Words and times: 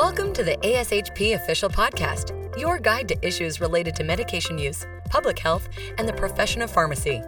Welcome 0.00 0.32
to 0.32 0.42
the 0.42 0.56
ASHP 0.62 1.34
Official 1.34 1.68
Podcast, 1.68 2.58
your 2.58 2.78
guide 2.78 3.06
to 3.08 3.26
issues 3.26 3.60
related 3.60 3.94
to 3.96 4.02
medication 4.02 4.56
use, 4.56 4.86
public 5.10 5.38
health, 5.38 5.68
and 5.98 6.08
the 6.08 6.14
profession 6.14 6.62
of 6.62 6.70
pharmacy. 6.70 7.20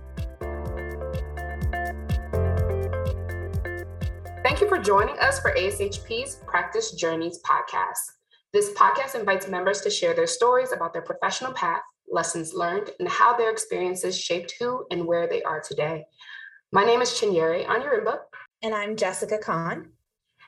Thank 4.43 4.63
you 4.63 4.69
for 4.71 4.79
joining 4.79 5.19
us 5.19 5.39
for 5.39 5.53
ASHP's 5.53 6.37
Practice 6.47 6.93
Journeys 6.93 7.41
podcast. 7.43 8.13
This 8.55 8.71
podcast 8.71 9.21
invites 9.21 9.49
members 9.49 9.83
to 9.83 9.91
share 9.91 10.15
their 10.15 10.27
stories 10.27 10.73
about 10.73 10.95
their 10.95 11.03
professional 11.03 11.53
path, 11.53 11.83
lessons 12.11 12.55
learned, 12.55 12.89
and 12.99 13.07
how 13.07 13.37
their 13.37 13.51
experiences 13.51 14.19
shaped 14.19 14.55
who 14.59 14.87
and 14.91 15.07
where 15.07 15.29
they 15.29 15.43
are 15.43 15.61
today. 15.61 16.07
My 16.73 16.87
name 16.87 17.03
is 17.03 17.11
Chinyere 17.11 17.67
Anyarimba. 17.67 18.21
And 18.63 18.75
I'm 18.75 18.97
Jessica 18.97 19.37
Kahn. 19.37 19.92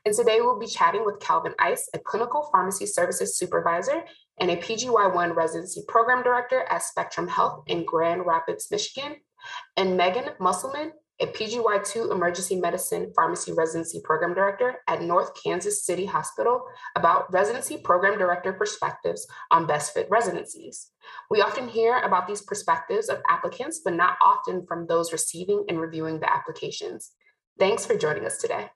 And 0.06 0.14
today 0.14 0.40
we'll 0.40 0.58
be 0.58 0.66
chatting 0.66 1.04
with 1.04 1.20
Calvin 1.20 1.54
Ice, 1.58 1.88
a 1.94 1.98
clinical 1.98 2.48
pharmacy 2.52 2.84
services 2.84 3.38
supervisor 3.38 4.04
and 4.38 4.50
a 4.50 4.56
PGY1 4.56 5.34
residency 5.34 5.82
program 5.88 6.22
director 6.22 6.64
at 6.68 6.82
Spectrum 6.82 7.26
Health 7.26 7.64
in 7.68 7.86
Grand 7.86 8.26
Rapids, 8.26 8.68
Michigan, 8.70 9.16
and 9.78 9.96
Megan 9.96 10.30
Musselman, 10.38 10.92
a 11.20 11.26
PGY2 11.26 12.12
emergency 12.12 12.56
medicine 12.56 13.12
pharmacy 13.16 13.52
residency 13.52 14.02
program 14.04 14.34
director 14.34 14.74
at 14.88 15.00
North 15.00 15.30
Kansas 15.42 15.86
City 15.86 16.04
Hospital, 16.04 16.64
about 16.96 17.32
residency 17.32 17.78
program 17.78 18.18
director 18.18 18.52
perspectives 18.52 19.26
on 19.50 19.66
best 19.66 19.94
fit 19.94 20.08
residencies. 20.10 20.90
We 21.30 21.40
often 21.40 21.66
hear 21.66 21.98
about 21.98 22.26
these 22.26 22.42
perspectives 22.42 23.08
of 23.08 23.22
applicants, 23.30 23.80
but 23.82 23.94
not 23.94 24.18
often 24.20 24.66
from 24.66 24.86
those 24.86 25.12
receiving 25.12 25.64
and 25.68 25.80
reviewing 25.80 26.20
the 26.20 26.30
applications. 26.30 27.12
Thanks 27.58 27.86
for 27.86 27.96
joining 27.96 28.26
us 28.26 28.38
today. 28.38 28.68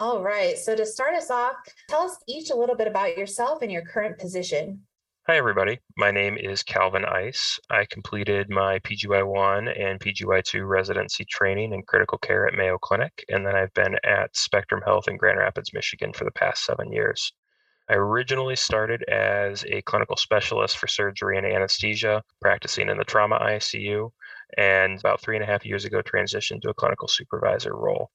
All 0.00 0.22
right. 0.22 0.56
So, 0.56 0.74
to 0.74 0.86
start 0.86 1.14
us 1.14 1.30
off, 1.30 1.56
tell 1.90 2.00
us 2.00 2.16
each 2.26 2.48
a 2.48 2.54
little 2.54 2.74
bit 2.74 2.88
about 2.88 3.18
yourself 3.18 3.60
and 3.60 3.70
your 3.70 3.82
current 3.82 4.18
position. 4.18 4.80
Hi, 5.26 5.36
everybody. 5.36 5.78
My 5.98 6.10
name 6.10 6.38
is 6.38 6.62
Calvin 6.62 7.04
Ice. 7.04 7.60
I 7.68 7.84
completed 7.84 8.48
my 8.48 8.78
PGY1 8.78 9.78
and 9.78 10.00
PGY2 10.00 10.66
residency 10.66 11.26
training 11.26 11.74
in 11.74 11.82
critical 11.82 12.16
care 12.16 12.48
at 12.48 12.54
Mayo 12.54 12.78
Clinic, 12.78 13.26
and 13.28 13.46
then 13.46 13.54
I've 13.54 13.74
been 13.74 13.94
at 14.02 14.34
Spectrum 14.34 14.80
Health 14.86 15.06
in 15.06 15.18
Grand 15.18 15.38
Rapids, 15.38 15.74
Michigan 15.74 16.14
for 16.14 16.24
the 16.24 16.30
past 16.30 16.64
seven 16.64 16.90
years. 16.90 17.34
I 17.90 17.96
originally 17.96 18.56
started 18.56 19.02
as 19.02 19.66
a 19.68 19.82
clinical 19.82 20.16
specialist 20.16 20.78
for 20.78 20.86
surgery 20.86 21.36
and 21.36 21.46
anesthesia, 21.46 22.22
practicing 22.40 22.88
in 22.88 22.96
the 22.96 23.04
trauma 23.04 23.38
ICU, 23.38 24.10
and 24.56 24.98
about 24.98 25.20
three 25.20 25.36
and 25.36 25.44
a 25.44 25.46
half 25.46 25.66
years 25.66 25.84
ago 25.84 26.00
transitioned 26.00 26.62
to 26.62 26.70
a 26.70 26.74
clinical 26.74 27.06
supervisor 27.06 27.76
role. 27.76 28.10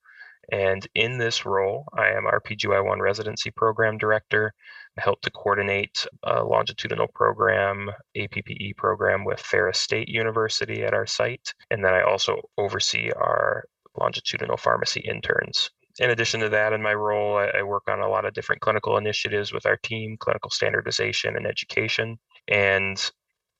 And 0.52 0.86
in 0.96 1.18
this 1.18 1.46
role, 1.46 1.86
I 1.98 2.10
am 2.10 2.26
our 2.26 2.40
PGY1 2.40 3.00
residency 3.00 3.52
program 3.52 3.98
director. 3.98 4.54
I 4.98 5.02
help 5.02 5.22
to 5.22 5.32
coordinate 5.32 6.06
a 6.24 6.44
longitudinal 6.44 7.08
program, 7.08 7.90
APPE 8.16 8.78
program 8.78 9.26
with 9.26 9.40
Ferris 9.40 9.80
State 9.80 10.08
University 10.08 10.84
at 10.84 10.94
our 10.94 11.06
site. 11.06 11.54
And 11.72 11.84
then 11.84 11.94
I 11.94 12.04
also 12.04 12.42
oversee 12.58 13.12
our 13.12 13.66
longitudinal 13.98 14.58
pharmacy 14.58 15.02
interns. 15.02 15.70
In 16.00 16.10
addition 16.10 16.42
to 16.42 16.50
that, 16.50 16.74
in 16.74 16.82
my 16.82 16.94
role, 16.94 17.38
I, 17.38 17.64
work 17.64 17.84
on 17.88 18.02
a 18.02 18.10
lot 18.10 18.26
of 18.26 18.34
different 18.34 18.62
clinical 18.62 18.98
initiatives 18.98 19.54
with 19.54 19.66
our 19.66 19.78
team, 19.78 20.18
clinical 20.20 20.52
standardization 20.52 21.38
and 21.38 21.48
education. 21.48 22.20
And 22.50 23.00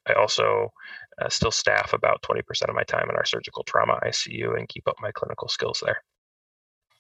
I 0.06 0.14
also 0.14 0.74
uh, 1.22 1.30
still 1.30 1.52
staff 1.52 1.94
about 1.94 2.22
20% 2.24 2.42
of 2.68 2.76
my 2.76 2.84
time 2.84 3.10
in 3.10 3.16
our 3.16 3.26
surgical 3.26 3.64
trauma 3.64 4.00
ICU 4.06 4.58
and 4.58 4.68
keep 4.68 4.88
up 4.88 4.98
my 5.00 5.12
clinical 5.14 5.48
skills 5.48 5.82
there. 5.84 6.04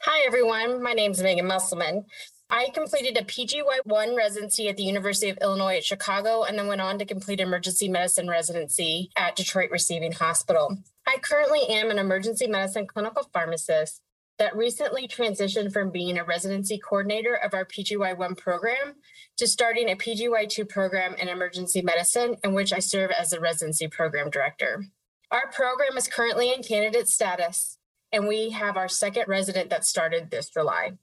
Hi, 0.07 0.23
everyone. 0.27 0.83
My 0.83 0.93
name 0.93 1.13
is 1.13 1.23
Megan 1.23 1.47
Musselman. 1.47 2.05
I 2.51 2.69
completed 2.75 3.17
a 3.17 3.25
PGY1 3.25 4.15
residency 4.15 4.69
at 4.69 4.77
the 4.77 4.83
University 4.83 5.29
of 5.29 5.39
Illinois 5.41 5.77
at 5.77 5.83
Chicago 5.83 6.43
and 6.43 6.59
then 6.59 6.67
went 6.67 6.79
on 6.79 6.99
to 6.99 7.05
complete 7.05 7.39
emergency 7.39 7.89
medicine 7.89 8.29
residency 8.29 9.09
at 9.17 9.35
Detroit 9.35 9.71
Receiving 9.71 10.11
Hospital. 10.11 10.77
I 11.07 11.17
currently 11.23 11.61
am 11.69 11.89
an 11.89 11.97
emergency 11.97 12.45
medicine 12.45 12.85
clinical 12.85 13.27
pharmacist 13.33 14.03
that 14.37 14.55
recently 14.55 15.07
transitioned 15.07 15.73
from 15.73 15.89
being 15.89 16.19
a 16.19 16.23
residency 16.23 16.77
coordinator 16.77 17.33
of 17.33 17.55
our 17.55 17.65
PGY1 17.65 18.37
program 18.37 18.97
to 19.37 19.47
starting 19.47 19.89
a 19.89 19.95
PGY2 19.95 20.69
program 20.69 21.15
in 21.15 21.29
emergency 21.29 21.81
medicine, 21.81 22.35
in 22.43 22.53
which 22.53 22.71
I 22.71 22.77
serve 22.77 23.09
as 23.09 23.31
the 23.31 23.39
residency 23.39 23.87
program 23.87 24.29
director. 24.29 24.85
Our 25.31 25.47
program 25.51 25.97
is 25.97 26.07
currently 26.07 26.53
in 26.53 26.61
candidate 26.61 27.07
status 27.07 27.79
and 28.15 28.27
we 28.27 28.49
have 28.49 28.77
our 28.77 28.87
second 28.87 29.25
resident 29.27 29.69
that 29.69 29.85
started 29.85 30.31
this 30.31 30.49
July. 30.49 30.93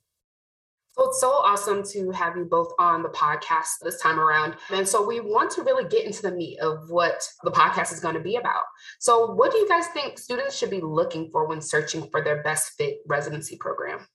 So 0.92 1.08
it's 1.08 1.20
so 1.20 1.30
awesome 1.30 1.82
to 1.92 2.10
have 2.10 2.36
you 2.36 2.44
both 2.44 2.72
on 2.78 3.02
the 3.02 3.08
podcast 3.08 3.68
this 3.82 4.00
time 4.00 4.20
around. 4.20 4.56
And 4.70 4.86
so 4.86 5.06
we 5.06 5.20
want 5.20 5.50
to 5.52 5.62
really 5.62 5.88
get 5.88 6.04
into 6.04 6.20
the 6.20 6.32
meat 6.32 6.58
of 6.58 6.90
what 6.90 7.26
the 7.44 7.50
podcast 7.50 7.92
is 7.92 8.00
going 8.00 8.14
to 8.14 8.20
be 8.20 8.36
about. 8.36 8.64
So, 8.98 9.32
what 9.32 9.52
do 9.52 9.58
you 9.58 9.68
guys 9.68 9.86
think 9.88 10.18
students 10.18 10.56
should 10.56 10.68
be 10.68 10.82
looking 10.82 11.30
for 11.30 11.46
when 11.46 11.62
searching 11.62 12.08
for 12.10 12.22
their 12.22 12.42
best 12.42 12.72
fit 12.76 12.98
residency 13.06 13.56
program? 13.56 14.06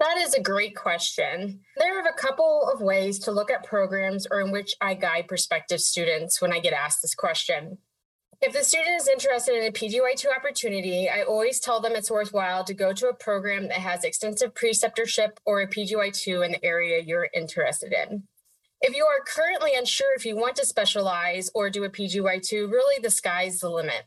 That 0.00 0.18
is 0.18 0.34
a 0.34 0.42
great 0.42 0.74
question. 0.74 1.60
There 1.76 1.98
are 1.98 2.08
a 2.08 2.12
couple 2.12 2.70
of 2.74 2.80
ways 2.80 3.20
to 3.20 3.30
look 3.30 3.50
at 3.50 3.64
programs 3.64 4.26
or 4.28 4.40
in 4.40 4.50
which 4.50 4.74
I 4.80 4.94
guide 4.94 5.28
prospective 5.28 5.80
students 5.80 6.42
when 6.42 6.52
I 6.52 6.58
get 6.58 6.72
asked 6.72 7.02
this 7.02 7.14
question. 7.14 7.78
If 8.42 8.52
the 8.52 8.62
student 8.62 9.00
is 9.00 9.08
interested 9.08 9.56
in 9.56 9.64
a 9.64 9.72
PGY2 9.72 10.26
opportunity, 10.36 11.08
I 11.08 11.22
always 11.22 11.58
tell 11.58 11.80
them 11.80 11.92
it's 11.92 12.10
worthwhile 12.10 12.64
to 12.64 12.74
go 12.74 12.92
to 12.92 13.08
a 13.08 13.14
program 13.14 13.68
that 13.68 13.78
has 13.78 14.04
extensive 14.04 14.52
preceptorship 14.52 15.38
or 15.46 15.60
a 15.60 15.66
PGY2 15.66 16.44
in 16.44 16.52
the 16.52 16.64
area 16.64 17.02
you're 17.02 17.30
interested 17.32 17.94
in. 17.94 18.24
If 18.82 18.94
you 18.94 19.06
are 19.06 19.24
currently 19.26 19.70
unsure 19.74 20.14
if 20.16 20.26
you 20.26 20.36
want 20.36 20.56
to 20.56 20.66
specialize 20.66 21.50
or 21.54 21.70
do 21.70 21.84
a 21.84 21.90
PGY2, 21.90 22.70
really 22.70 23.00
the 23.00 23.08
sky's 23.08 23.60
the 23.60 23.70
limit. 23.70 24.04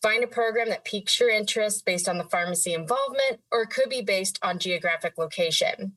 Find 0.00 0.24
a 0.24 0.28
program 0.28 0.70
that 0.70 0.84
piques 0.84 1.20
your 1.20 1.28
interest 1.28 1.84
based 1.84 2.08
on 2.08 2.16
the 2.16 2.24
pharmacy 2.24 2.72
involvement 2.72 3.40
or 3.52 3.66
could 3.66 3.90
be 3.90 4.00
based 4.00 4.38
on 4.42 4.58
geographic 4.58 5.18
location. 5.18 5.92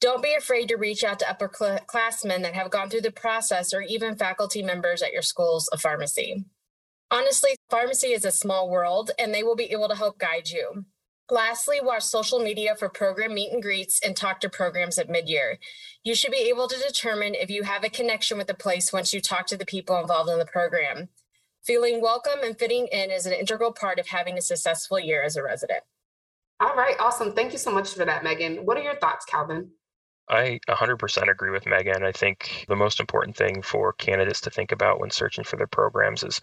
Don't 0.00 0.22
be 0.22 0.34
afraid 0.34 0.68
to 0.68 0.76
reach 0.76 1.04
out 1.04 1.20
to 1.20 1.24
upperclassmen 1.24 2.42
that 2.42 2.54
have 2.54 2.70
gone 2.70 2.90
through 2.90 3.02
the 3.02 3.12
process 3.12 3.72
or 3.72 3.82
even 3.82 4.16
faculty 4.16 4.62
members 4.62 5.02
at 5.02 5.12
your 5.12 5.22
schools 5.22 5.68
of 5.68 5.80
pharmacy. 5.80 6.44
Honestly, 7.10 7.50
pharmacy 7.70 8.08
is 8.08 8.24
a 8.24 8.32
small 8.32 8.68
world 8.68 9.12
and 9.18 9.32
they 9.32 9.42
will 9.42 9.54
be 9.54 9.70
able 9.70 9.88
to 9.88 9.94
help 9.94 10.18
guide 10.18 10.48
you. 10.48 10.84
Lastly, 11.30 11.80
watch 11.80 12.02
social 12.02 12.38
media 12.38 12.74
for 12.76 12.88
program 12.88 13.34
meet 13.34 13.52
and 13.52 13.62
greets 13.62 14.00
and 14.04 14.16
talk 14.16 14.40
to 14.40 14.48
programs 14.48 14.98
at 14.98 15.08
midyear. 15.08 15.56
You 16.04 16.14
should 16.14 16.30
be 16.30 16.48
able 16.48 16.68
to 16.68 16.78
determine 16.78 17.34
if 17.34 17.50
you 17.50 17.62
have 17.64 17.84
a 17.84 17.90
connection 17.90 18.38
with 18.38 18.46
the 18.46 18.54
place 18.54 18.92
once 18.92 19.12
you 19.12 19.20
talk 19.20 19.46
to 19.48 19.56
the 19.56 19.66
people 19.66 19.98
involved 19.98 20.30
in 20.30 20.38
the 20.38 20.46
program. 20.46 21.08
Feeling 21.64 22.00
welcome 22.00 22.40
and 22.44 22.58
fitting 22.58 22.86
in 22.92 23.10
is 23.10 23.26
an 23.26 23.32
integral 23.32 23.72
part 23.72 23.98
of 23.98 24.06
having 24.06 24.38
a 24.38 24.42
successful 24.42 25.00
year 25.00 25.22
as 25.22 25.36
a 25.36 25.42
resident. 25.42 25.82
All 26.60 26.76
right, 26.76 26.96
awesome. 27.00 27.32
Thank 27.32 27.52
you 27.52 27.58
so 27.58 27.72
much 27.72 27.92
for 27.94 28.04
that, 28.04 28.24
Megan. 28.24 28.64
What 28.64 28.76
are 28.78 28.82
your 28.82 28.96
thoughts, 28.96 29.24
Calvin? 29.24 29.70
I 30.28 30.58
100% 30.68 31.30
agree 31.30 31.50
with 31.50 31.66
Megan. 31.66 32.02
I 32.02 32.12
think 32.12 32.64
the 32.68 32.76
most 32.76 32.98
important 32.98 33.36
thing 33.36 33.62
for 33.62 33.92
candidates 33.92 34.40
to 34.42 34.50
think 34.50 34.72
about 34.72 34.98
when 34.98 35.10
searching 35.10 35.44
for 35.44 35.56
their 35.56 35.68
programs 35.68 36.24
is 36.24 36.40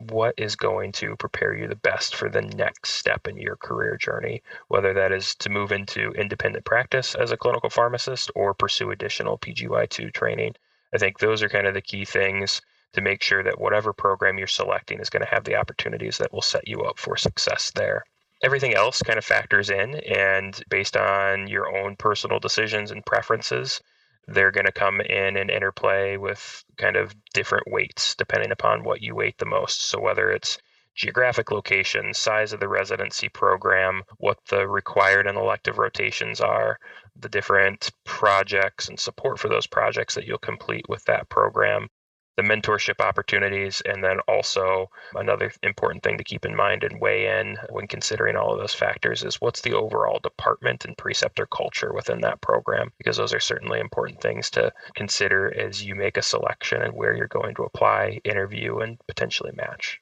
what 0.00 0.34
is 0.38 0.56
going 0.56 0.92
to 0.92 1.14
prepare 1.16 1.54
you 1.54 1.68
the 1.68 1.76
best 1.76 2.16
for 2.16 2.28
the 2.30 2.40
next 2.40 2.90
step 2.90 3.28
in 3.28 3.36
your 3.36 3.56
career 3.56 3.96
journey, 3.96 4.42
whether 4.68 4.94
that 4.94 5.12
is 5.12 5.34
to 5.36 5.50
move 5.50 5.72
into 5.72 6.12
independent 6.12 6.64
practice 6.64 7.14
as 7.14 7.30
a 7.30 7.36
clinical 7.36 7.68
pharmacist 7.68 8.30
or 8.34 8.54
pursue 8.54 8.90
additional 8.90 9.38
PGY2 9.38 10.12
training. 10.12 10.54
I 10.94 10.98
think 10.98 11.18
those 11.18 11.42
are 11.42 11.50
kind 11.50 11.66
of 11.66 11.74
the 11.74 11.82
key 11.82 12.04
things 12.04 12.62
to 12.94 13.00
make 13.00 13.22
sure 13.22 13.42
that 13.42 13.60
whatever 13.60 13.92
program 13.92 14.38
you're 14.38 14.46
selecting 14.46 15.00
is 15.00 15.10
going 15.10 15.24
to 15.24 15.30
have 15.30 15.44
the 15.44 15.56
opportunities 15.56 16.18
that 16.18 16.32
will 16.32 16.42
set 16.42 16.66
you 16.66 16.80
up 16.82 16.98
for 16.98 17.16
success 17.16 17.70
there. 17.74 18.04
Everything 18.42 18.74
else 18.74 19.02
kind 19.02 19.18
of 19.18 19.24
factors 19.24 19.68
in, 19.68 19.96
and 19.96 20.62
based 20.70 20.96
on 20.96 21.46
your 21.46 21.76
own 21.76 21.94
personal 21.94 22.40
decisions 22.40 22.90
and 22.90 23.04
preferences, 23.04 23.82
they're 24.26 24.50
going 24.50 24.66
to 24.66 24.72
come 24.72 25.00
in 25.00 25.36
and 25.36 25.50
interplay 25.50 26.16
with 26.16 26.64
kind 26.76 26.96
of 26.96 27.14
different 27.34 27.70
weights 27.70 28.14
depending 28.14 28.52
upon 28.52 28.84
what 28.84 29.02
you 29.02 29.14
weight 29.14 29.38
the 29.38 29.46
most. 29.46 29.82
So 29.82 30.00
whether 30.00 30.30
it's 30.30 30.58
geographic 30.94 31.50
location, 31.50 32.12
size 32.12 32.52
of 32.52 32.60
the 32.60 32.68
residency 32.68 33.28
program, 33.28 34.02
what 34.18 34.38
the 34.48 34.68
required 34.68 35.26
and 35.26 35.38
elective 35.38 35.78
rotations 35.78 36.40
are, 36.40 36.78
the 37.16 37.28
different 37.28 37.90
projects 38.04 38.88
and 38.88 38.98
support 38.98 39.38
for 39.38 39.48
those 39.48 39.66
projects 39.66 40.14
that 40.14 40.26
you'll 40.26 40.38
complete 40.38 40.88
with 40.88 41.04
that 41.04 41.28
program, 41.28 41.88
the 42.36 42.42
mentorship 42.42 43.00
opportunities, 43.00 43.82
and 43.84 44.02
then 44.02 44.20
also 44.28 44.88
another 45.14 45.52
important 45.62 46.02
thing 46.02 46.16
to 46.18 46.24
keep 46.24 46.44
in 46.44 46.54
mind 46.54 46.84
and 46.84 47.00
weigh 47.00 47.26
in 47.40 47.56
when 47.70 47.86
considering 47.86 48.36
all 48.36 48.52
of 48.52 48.58
those 48.58 48.74
factors 48.74 49.22
is 49.22 49.40
what's 49.40 49.60
the 49.60 49.74
overall 49.74 50.18
department 50.20 50.84
and 50.84 50.96
preceptor 50.96 51.46
culture 51.46 51.92
within 51.92 52.20
that 52.20 52.40
program, 52.40 52.92
because 52.98 53.16
those 53.16 53.34
are 53.34 53.40
certainly 53.40 53.80
important 53.80 54.20
things 54.20 54.50
to 54.50 54.72
consider 54.94 55.52
as 55.54 55.84
you 55.84 55.94
make 55.94 56.16
a 56.16 56.22
selection 56.22 56.82
and 56.82 56.94
where 56.94 57.14
you're 57.14 57.26
going 57.28 57.54
to 57.54 57.64
apply, 57.64 58.20
interview, 58.24 58.78
and 58.78 58.98
potentially 59.06 59.52
match. 59.54 60.00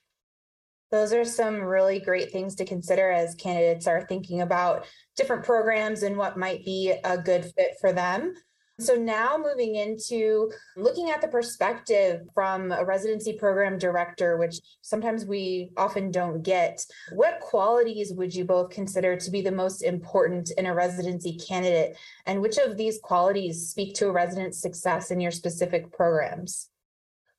Those 0.90 1.12
are 1.12 1.24
some 1.24 1.60
really 1.60 2.00
great 2.00 2.30
things 2.30 2.54
to 2.54 2.64
consider 2.64 3.10
as 3.10 3.34
candidates 3.34 3.86
are 3.86 4.06
thinking 4.06 4.40
about 4.40 4.86
different 5.16 5.44
programs 5.44 6.02
and 6.02 6.16
what 6.16 6.38
might 6.38 6.64
be 6.64 6.94
a 7.04 7.18
good 7.18 7.44
fit 7.56 7.72
for 7.80 7.92
them. 7.92 8.34
So 8.80 8.94
now 8.94 9.36
moving 9.36 9.74
into 9.74 10.52
looking 10.76 11.10
at 11.10 11.20
the 11.20 11.26
perspective 11.26 12.22
from 12.32 12.70
a 12.70 12.84
residency 12.84 13.32
program 13.32 13.76
director, 13.76 14.36
which 14.36 14.60
sometimes 14.82 15.24
we 15.26 15.72
often 15.76 16.12
don't 16.12 16.42
get, 16.42 16.84
what 17.12 17.40
qualities 17.40 18.12
would 18.12 18.32
you 18.32 18.44
both 18.44 18.70
consider 18.70 19.16
to 19.16 19.30
be 19.32 19.42
the 19.42 19.50
most 19.50 19.82
important 19.82 20.52
in 20.52 20.66
a 20.66 20.74
residency 20.74 21.36
candidate? 21.36 21.96
And 22.26 22.40
which 22.40 22.56
of 22.58 22.76
these 22.76 23.00
qualities 23.02 23.68
speak 23.68 23.94
to 23.96 24.06
a 24.06 24.12
resident's 24.12 24.62
success 24.62 25.10
in 25.10 25.20
your 25.20 25.32
specific 25.32 25.92
programs? 25.92 26.70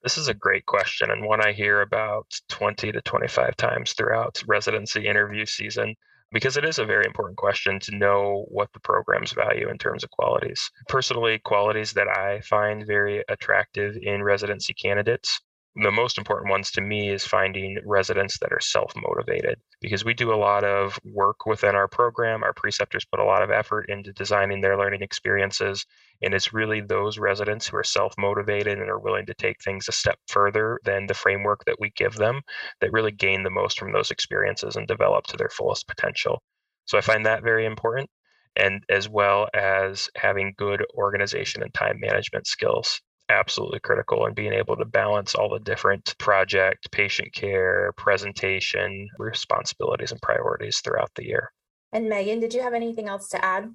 This 0.03 0.17
is 0.17 0.27
a 0.27 0.33
great 0.33 0.65
question 0.65 1.09
and 1.09 1.25
one 1.25 1.45
I 1.45 1.53
hear 1.53 1.81
about 1.81 2.27
20 2.49 2.91
to 2.91 3.01
25 3.01 3.55
times 3.55 3.93
throughout 3.93 4.43
residency 4.45 5.07
interview 5.07 5.45
season 5.45 5.95
because 6.31 6.57
it 6.57 6.65
is 6.65 6.79
a 6.79 6.85
very 6.85 7.05
important 7.05 7.37
question 7.37 7.79
to 7.79 7.95
know 7.95 8.45
what 8.49 8.71
the 8.73 8.79
programs 8.79 9.31
value 9.31 9.69
in 9.69 9.77
terms 9.77 10.03
of 10.03 10.11
qualities. 10.11 10.71
Personally, 10.87 11.39
qualities 11.39 11.93
that 11.93 12.07
I 12.07 12.41
find 12.41 12.85
very 12.85 13.23
attractive 13.27 13.97
in 14.01 14.23
residency 14.23 14.73
candidates 14.73 15.41
the 15.75 15.91
most 15.91 16.17
important 16.17 16.49
ones 16.49 16.71
to 16.71 16.81
me 16.81 17.09
is 17.09 17.23
finding 17.23 17.77
residents 17.85 18.39
that 18.39 18.51
are 18.51 18.59
self 18.59 18.93
motivated 18.95 19.59
because 19.81 20.03
we 20.03 20.13
do 20.13 20.33
a 20.33 20.35
lot 20.35 20.63
of 20.63 20.99
work 21.05 21.45
within 21.45 21.75
our 21.75 21.87
program. 21.87 22.43
Our 22.43 22.53
preceptors 22.53 23.05
put 23.05 23.19
a 23.19 23.25
lot 23.25 23.43
of 23.43 23.51
effort 23.51 23.85
into 23.87 24.11
designing 24.11 24.61
their 24.61 24.77
learning 24.77 25.03
experiences. 25.03 25.85
And 26.21 26.33
it's 26.33 26.53
really 26.53 26.81
those 26.81 27.19
residents 27.19 27.67
who 27.67 27.77
are 27.77 27.83
self 27.83 28.15
motivated 28.17 28.79
and 28.79 28.89
are 28.89 28.99
willing 28.99 29.27
to 29.27 29.33
take 29.35 29.61
things 29.61 29.87
a 29.87 29.91
step 29.91 30.17
further 30.27 30.79
than 30.85 31.05
the 31.05 31.13
framework 31.13 31.63
that 31.65 31.79
we 31.79 31.91
give 31.91 32.15
them 32.15 32.41
that 32.81 32.91
really 32.91 33.11
gain 33.11 33.43
the 33.43 33.49
most 33.49 33.79
from 33.79 33.93
those 33.93 34.11
experiences 34.11 34.75
and 34.75 34.87
develop 34.87 35.27
to 35.27 35.37
their 35.37 35.49
fullest 35.49 35.87
potential. 35.87 36.41
So 36.85 36.97
I 36.97 37.01
find 37.01 37.25
that 37.25 37.43
very 37.43 37.65
important. 37.65 38.09
And 38.55 38.83
as 38.89 39.07
well 39.07 39.47
as 39.53 40.09
having 40.15 40.55
good 40.57 40.83
organization 40.95 41.61
and 41.61 41.73
time 41.73 41.99
management 41.99 42.47
skills 42.47 43.01
absolutely 43.29 43.79
critical 43.79 44.25
and 44.25 44.35
being 44.35 44.53
able 44.53 44.75
to 44.75 44.85
balance 44.85 45.35
all 45.35 45.49
the 45.49 45.59
different 45.59 46.15
project, 46.17 46.91
patient 46.91 47.33
care, 47.33 47.91
presentation 47.97 49.07
responsibilities 49.17 50.11
and 50.11 50.21
priorities 50.21 50.79
throughout 50.81 51.11
the 51.15 51.25
year. 51.25 51.51
And 51.91 52.09
Megan, 52.09 52.39
did 52.39 52.53
you 52.53 52.61
have 52.61 52.73
anything 52.73 53.07
else 53.07 53.29
to 53.29 53.43
add? 53.43 53.73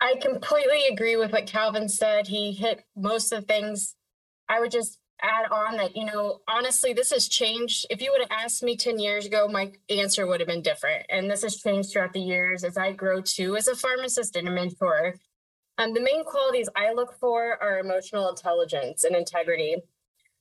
I 0.00 0.14
completely 0.20 0.86
agree 0.90 1.16
with 1.16 1.32
what 1.32 1.46
Calvin 1.46 1.88
said. 1.88 2.28
He 2.28 2.52
hit 2.52 2.84
most 2.96 3.32
of 3.32 3.40
the 3.40 3.46
things. 3.46 3.96
I 4.48 4.60
would 4.60 4.70
just 4.70 4.98
add 5.20 5.50
on 5.50 5.76
that, 5.76 5.96
you 5.96 6.04
know, 6.04 6.38
honestly, 6.48 6.92
this 6.92 7.10
has 7.10 7.28
changed. 7.28 7.86
If 7.90 8.00
you 8.00 8.12
would 8.12 8.20
have 8.20 8.30
asked 8.30 8.62
me 8.62 8.76
10 8.76 9.00
years 9.00 9.26
ago, 9.26 9.48
my 9.48 9.72
answer 9.90 10.26
would 10.26 10.40
have 10.40 10.48
been 10.48 10.62
different. 10.62 11.06
And 11.08 11.28
this 11.28 11.42
has 11.42 11.56
changed 11.56 11.92
throughout 11.92 12.12
the 12.12 12.20
years 12.20 12.62
as 12.62 12.76
I 12.76 12.92
grow 12.92 13.20
too 13.20 13.56
as 13.56 13.66
a 13.66 13.74
pharmacist 13.74 14.36
and 14.36 14.46
a 14.46 14.52
mentor. 14.52 15.14
Um, 15.78 15.94
the 15.94 16.00
main 16.00 16.24
qualities 16.24 16.68
I 16.74 16.92
look 16.92 17.14
for 17.18 17.56
are 17.62 17.78
emotional 17.78 18.28
intelligence 18.28 19.04
and 19.04 19.14
integrity. 19.14 19.76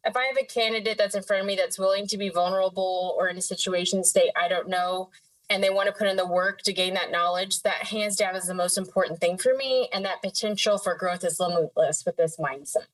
If 0.04 0.18
I 0.18 0.26
have 0.26 0.38
a 0.38 0.46
candidate 0.46 0.98
that's 0.98 1.16
in 1.16 1.22
front 1.22 1.42
of 1.42 1.48
me 1.48 1.56
that's 1.56 1.78
willing 1.78 2.08
to 2.08 2.18
be 2.18 2.30
vulnerable 2.30 3.16
or 3.18 3.28
in 3.28 3.38
a 3.38 3.42
situation 3.42 4.04
state 4.04 4.32
I 4.36 4.48
don't 4.48 4.68
know, 4.68 5.10
and 5.50 5.64
they 5.64 5.70
want 5.70 5.88
to 5.88 5.94
put 5.94 6.08
in 6.08 6.18
the 6.18 6.28
work 6.28 6.62
to 6.64 6.74
gain 6.74 6.96
that 6.96 7.12
knowledge, 7.12 7.62
that 7.62 7.86
hands 7.86 8.16
down 8.16 8.36
is 8.36 8.48
the 8.48 8.54
most 8.54 8.78
important 8.78 9.20
thing 9.20 9.38
for 9.38 9.54
me. 9.56 9.90
And 9.94 10.04
that 10.06 10.22
potential 10.22 10.78
for 10.78 10.96
growth 10.96 11.24
is 11.24 11.40
limitless 11.40 12.06
with 12.06 12.18
this 12.18 12.38
mindset. 12.38 12.88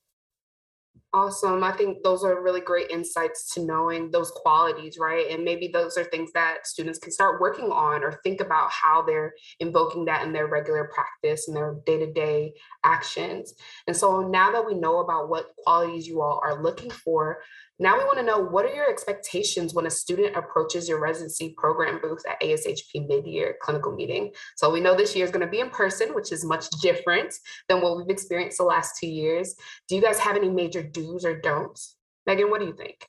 Awesome. 1.14 1.62
I 1.62 1.70
think 1.70 2.02
those 2.02 2.24
are 2.24 2.42
really 2.42 2.60
great 2.60 2.90
insights 2.90 3.54
to 3.54 3.64
knowing 3.64 4.10
those 4.10 4.32
qualities, 4.32 4.98
right? 4.98 5.30
And 5.30 5.44
maybe 5.44 5.68
those 5.68 5.96
are 5.96 6.02
things 6.02 6.32
that 6.32 6.66
students 6.66 6.98
can 6.98 7.12
start 7.12 7.40
working 7.40 7.66
on 7.66 8.02
or 8.02 8.18
think 8.24 8.40
about 8.40 8.72
how 8.72 9.00
they're 9.02 9.32
invoking 9.60 10.06
that 10.06 10.26
in 10.26 10.32
their 10.32 10.48
regular 10.48 10.90
practice 10.92 11.46
and 11.46 11.56
their 11.56 11.76
day 11.86 11.98
to 11.98 12.12
day 12.12 12.54
actions. 12.82 13.54
And 13.86 13.96
so 13.96 14.22
now 14.22 14.50
that 14.50 14.66
we 14.66 14.74
know 14.74 14.98
about 14.98 15.28
what 15.28 15.54
qualities 15.58 16.08
you 16.08 16.20
all 16.20 16.40
are 16.42 16.60
looking 16.60 16.90
for, 16.90 17.38
now 17.78 17.96
we 17.98 18.04
want 18.04 18.18
to 18.18 18.24
know 18.24 18.38
what 18.38 18.64
are 18.64 18.74
your 18.74 18.88
expectations 18.88 19.74
when 19.74 19.86
a 19.86 19.90
student 19.90 20.36
approaches 20.36 20.88
your 20.88 21.00
residency 21.00 21.54
program 21.58 21.98
booth 22.00 22.22
at 22.28 22.40
ASHP 22.40 23.08
mid-year 23.08 23.56
clinical 23.60 23.92
meeting. 23.92 24.32
So 24.56 24.70
we 24.70 24.80
know 24.80 24.94
this 24.94 25.16
year 25.16 25.24
is 25.24 25.30
going 25.30 25.44
to 25.44 25.50
be 25.50 25.60
in 25.60 25.70
person, 25.70 26.14
which 26.14 26.30
is 26.30 26.44
much 26.44 26.68
different 26.82 27.34
than 27.68 27.80
what 27.80 27.96
we've 27.96 28.08
experienced 28.08 28.58
the 28.58 28.64
last 28.64 28.96
two 29.00 29.08
years. 29.08 29.54
Do 29.88 29.96
you 29.96 30.02
guys 30.02 30.18
have 30.18 30.36
any 30.36 30.50
major 30.50 30.82
do's 30.82 31.24
or 31.24 31.40
don'ts? 31.40 31.96
Megan, 32.26 32.50
what 32.50 32.60
do 32.60 32.66
you 32.66 32.76
think? 32.76 33.08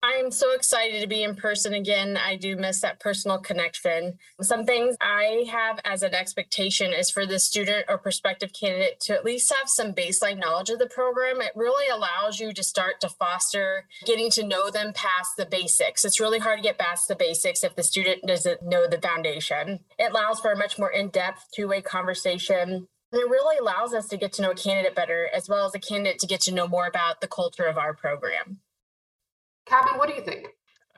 I'm 0.00 0.30
so 0.30 0.52
excited 0.52 1.00
to 1.00 1.08
be 1.08 1.24
in 1.24 1.34
person 1.34 1.74
again. 1.74 2.16
I 2.16 2.36
do 2.36 2.54
miss 2.54 2.80
that 2.82 3.00
personal 3.00 3.38
connection. 3.38 4.16
Some 4.40 4.64
things 4.64 4.96
I 5.00 5.44
have 5.50 5.80
as 5.84 6.04
an 6.04 6.14
expectation 6.14 6.92
is 6.92 7.10
for 7.10 7.26
the 7.26 7.40
student 7.40 7.86
or 7.88 7.98
prospective 7.98 8.52
candidate 8.52 9.00
to 9.00 9.14
at 9.14 9.24
least 9.24 9.52
have 9.52 9.68
some 9.68 9.92
baseline 9.92 10.38
knowledge 10.38 10.70
of 10.70 10.78
the 10.78 10.86
program. 10.86 11.40
It 11.40 11.50
really 11.56 11.88
allows 11.88 12.38
you 12.38 12.52
to 12.52 12.62
start 12.62 13.00
to 13.00 13.08
foster 13.08 13.88
getting 14.06 14.30
to 14.32 14.46
know 14.46 14.70
them 14.70 14.92
past 14.92 15.32
the 15.36 15.46
basics. 15.46 16.04
It's 16.04 16.20
really 16.20 16.38
hard 16.38 16.58
to 16.58 16.62
get 16.62 16.78
past 16.78 17.08
the 17.08 17.16
basics 17.16 17.64
if 17.64 17.74
the 17.74 17.82
student 17.82 18.24
doesn't 18.24 18.62
know 18.62 18.86
the 18.86 19.00
foundation. 19.00 19.80
It 19.98 20.12
allows 20.12 20.38
for 20.38 20.52
a 20.52 20.56
much 20.56 20.78
more 20.78 20.92
in 20.92 21.08
depth 21.08 21.46
two 21.52 21.66
way 21.66 21.82
conversation. 21.82 22.86
It 23.10 23.28
really 23.28 23.58
allows 23.58 23.94
us 23.94 24.06
to 24.08 24.16
get 24.16 24.32
to 24.34 24.42
know 24.42 24.52
a 24.52 24.54
candidate 24.54 24.94
better, 24.94 25.28
as 25.34 25.48
well 25.48 25.66
as 25.66 25.74
a 25.74 25.80
candidate 25.80 26.20
to 26.20 26.26
get 26.28 26.42
to 26.42 26.54
know 26.54 26.68
more 26.68 26.86
about 26.86 27.20
the 27.20 27.26
culture 27.26 27.64
of 27.64 27.78
our 27.78 27.94
program. 27.94 28.60
Calvin, 29.68 29.98
what 29.98 30.08
do 30.08 30.14
you 30.14 30.22
think? 30.22 30.48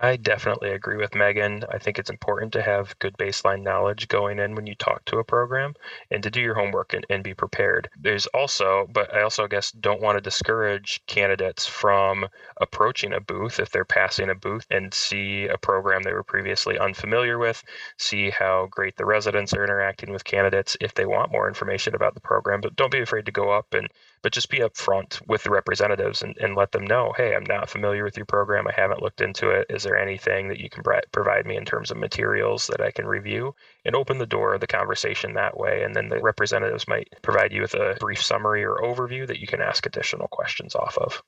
I 0.02 0.16
definitely 0.16 0.70
agree 0.70 0.96
with 0.96 1.14
Megan. 1.14 1.64
I 1.70 1.78
think 1.78 1.98
it's 1.98 2.08
important 2.08 2.54
to 2.54 2.62
have 2.62 2.98
good 3.00 3.18
baseline 3.18 3.62
knowledge 3.62 4.08
going 4.08 4.38
in 4.38 4.54
when 4.54 4.66
you 4.66 4.74
talk 4.74 5.04
to 5.06 5.18
a 5.18 5.24
program 5.24 5.74
and 6.10 6.22
to 6.22 6.30
do 6.30 6.40
your 6.40 6.54
homework 6.54 6.94
and, 6.94 7.04
and 7.10 7.22
be 7.22 7.34
prepared. 7.34 7.90
There's 8.00 8.26
also, 8.28 8.86
but 8.90 9.14
I 9.14 9.20
also 9.20 9.46
guess 9.46 9.72
don't 9.72 10.00
want 10.00 10.16
to 10.16 10.22
discourage 10.22 11.02
candidates 11.06 11.66
from 11.66 12.28
approaching 12.58 13.12
a 13.12 13.20
booth 13.20 13.60
if 13.60 13.70
they're 13.70 13.84
passing 13.84 14.30
a 14.30 14.34
booth 14.34 14.66
and 14.70 14.94
see 14.94 15.48
a 15.48 15.58
program 15.58 16.02
they 16.02 16.14
were 16.14 16.22
previously 16.22 16.78
unfamiliar 16.78 17.38
with, 17.38 17.62
see 17.98 18.30
how 18.30 18.68
great 18.70 18.96
the 18.96 19.04
residents 19.04 19.52
are 19.52 19.64
interacting 19.64 20.12
with 20.12 20.24
candidates 20.24 20.78
if 20.80 20.94
they 20.94 21.04
want 21.04 21.32
more 21.32 21.46
information 21.46 21.94
about 21.94 22.14
the 22.14 22.20
program. 22.20 22.62
But 22.62 22.74
don't 22.74 22.92
be 22.92 23.02
afraid 23.02 23.26
to 23.26 23.32
go 23.32 23.50
up 23.50 23.74
and 23.74 23.88
but 24.22 24.32
just 24.32 24.50
be 24.50 24.58
upfront 24.58 25.26
with 25.26 25.42
the 25.42 25.50
representatives 25.50 26.22
and, 26.22 26.36
and 26.38 26.54
let 26.54 26.72
them 26.72 26.84
know, 26.84 27.12
hey, 27.16 27.34
I'm 27.34 27.44
not 27.44 27.70
familiar 27.70 28.04
with 28.04 28.16
your 28.16 28.26
program. 28.26 28.66
I 28.66 28.72
haven't 28.72 29.02
looked 29.02 29.20
into 29.20 29.50
it. 29.50 29.66
Is 29.70 29.82
there 29.82 29.96
anything 29.96 30.48
that 30.48 30.60
you 30.60 30.68
can 30.68 30.82
provide 31.12 31.46
me 31.46 31.56
in 31.56 31.64
terms 31.64 31.90
of 31.90 31.96
materials 31.96 32.66
that 32.66 32.80
I 32.80 32.90
can 32.90 33.06
review? 33.06 33.54
And 33.84 33.96
open 33.96 34.18
the 34.18 34.26
door 34.26 34.54
of 34.54 34.60
the 34.60 34.66
conversation 34.66 35.34
that 35.34 35.56
way. 35.56 35.82
And 35.84 35.94
then 35.94 36.08
the 36.08 36.20
representatives 36.20 36.86
might 36.86 37.08
provide 37.22 37.52
you 37.52 37.62
with 37.62 37.74
a 37.74 37.96
brief 37.98 38.22
summary 38.22 38.64
or 38.64 38.76
overview 38.82 39.26
that 39.26 39.40
you 39.40 39.46
can 39.46 39.62
ask 39.62 39.86
additional 39.86 40.28
questions 40.28 40.74
off 40.74 40.98
of. 40.98 41.22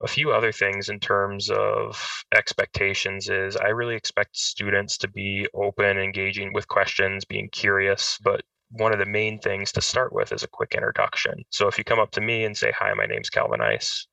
A 0.00 0.06
few 0.06 0.30
other 0.30 0.52
things 0.52 0.90
in 0.90 1.00
terms 1.00 1.50
of 1.50 2.24
expectations 2.32 3.28
is 3.28 3.56
I 3.56 3.68
really 3.68 3.96
expect 3.96 4.36
students 4.36 4.98
to 4.98 5.08
be 5.08 5.48
open, 5.52 5.98
engaging 5.98 6.52
with 6.52 6.68
questions, 6.68 7.24
being 7.24 7.48
curious, 7.48 8.16
but 8.22 8.42
one 8.70 8.92
of 8.92 8.98
the 8.98 9.06
main 9.06 9.38
things 9.38 9.72
to 9.72 9.80
start 9.80 10.12
with 10.12 10.32
is 10.32 10.42
a 10.42 10.48
quick 10.48 10.74
introduction. 10.74 11.44
So 11.50 11.68
if 11.68 11.78
you 11.78 11.84
come 11.84 11.98
up 11.98 12.10
to 12.12 12.20
me 12.20 12.44
and 12.44 12.56
say, 12.56 12.72
Hi, 12.78 12.92
my 12.94 13.06
name's 13.06 13.30
Calvin 13.30 13.60
Ice, 13.60 14.06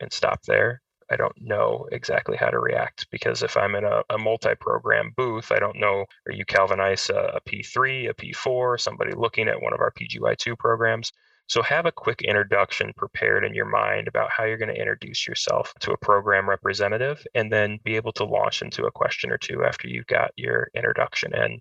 and 0.00 0.12
stop 0.12 0.42
there, 0.44 0.82
I 1.10 1.16
don't 1.16 1.36
know 1.40 1.86
exactly 1.92 2.36
how 2.36 2.48
to 2.48 2.58
react 2.58 3.06
because 3.10 3.42
if 3.42 3.56
I'm 3.56 3.74
in 3.74 3.84
a, 3.84 4.02
a 4.10 4.18
multi 4.18 4.54
program 4.54 5.12
booth, 5.16 5.52
I 5.52 5.58
don't 5.58 5.78
know 5.78 6.06
are 6.26 6.32
you 6.32 6.44
Calvin 6.44 6.80
Ice 6.80 7.10
a 7.10 7.34
a 7.34 7.40
P3, 7.42 8.10
a 8.10 8.14
P4, 8.14 8.80
somebody 8.80 9.12
looking 9.14 9.48
at 9.48 9.60
one 9.60 9.74
of 9.74 9.80
our 9.80 9.92
PGY2 9.92 10.58
programs. 10.58 11.12
So 11.46 11.60
have 11.62 11.84
a 11.84 11.92
quick 11.92 12.22
introduction 12.22 12.94
prepared 12.96 13.44
in 13.44 13.52
your 13.52 13.66
mind 13.66 14.08
about 14.08 14.30
how 14.30 14.44
you're 14.44 14.56
going 14.56 14.74
to 14.74 14.80
introduce 14.80 15.28
yourself 15.28 15.74
to 15.80 15.92
a 15.92 15.98
program 15.98 16.48
representative 16.48 17.26
and 17.34 17.52
then 17.52 17.78
be 17.84 17.96
able 17.96 18.12
to 18.12 18.24
launch 18.24 18.62
into 18.62 18.86
a 18.86 18.90
question 18.90 19.30
or 19.30 19.36
two 19.36 19.62
after 19.62 19.86
you've 19.86 20.06
got 20.06 20.30
your 20.36 20.70
introduction 20.74 21.34
in 21.34 21.60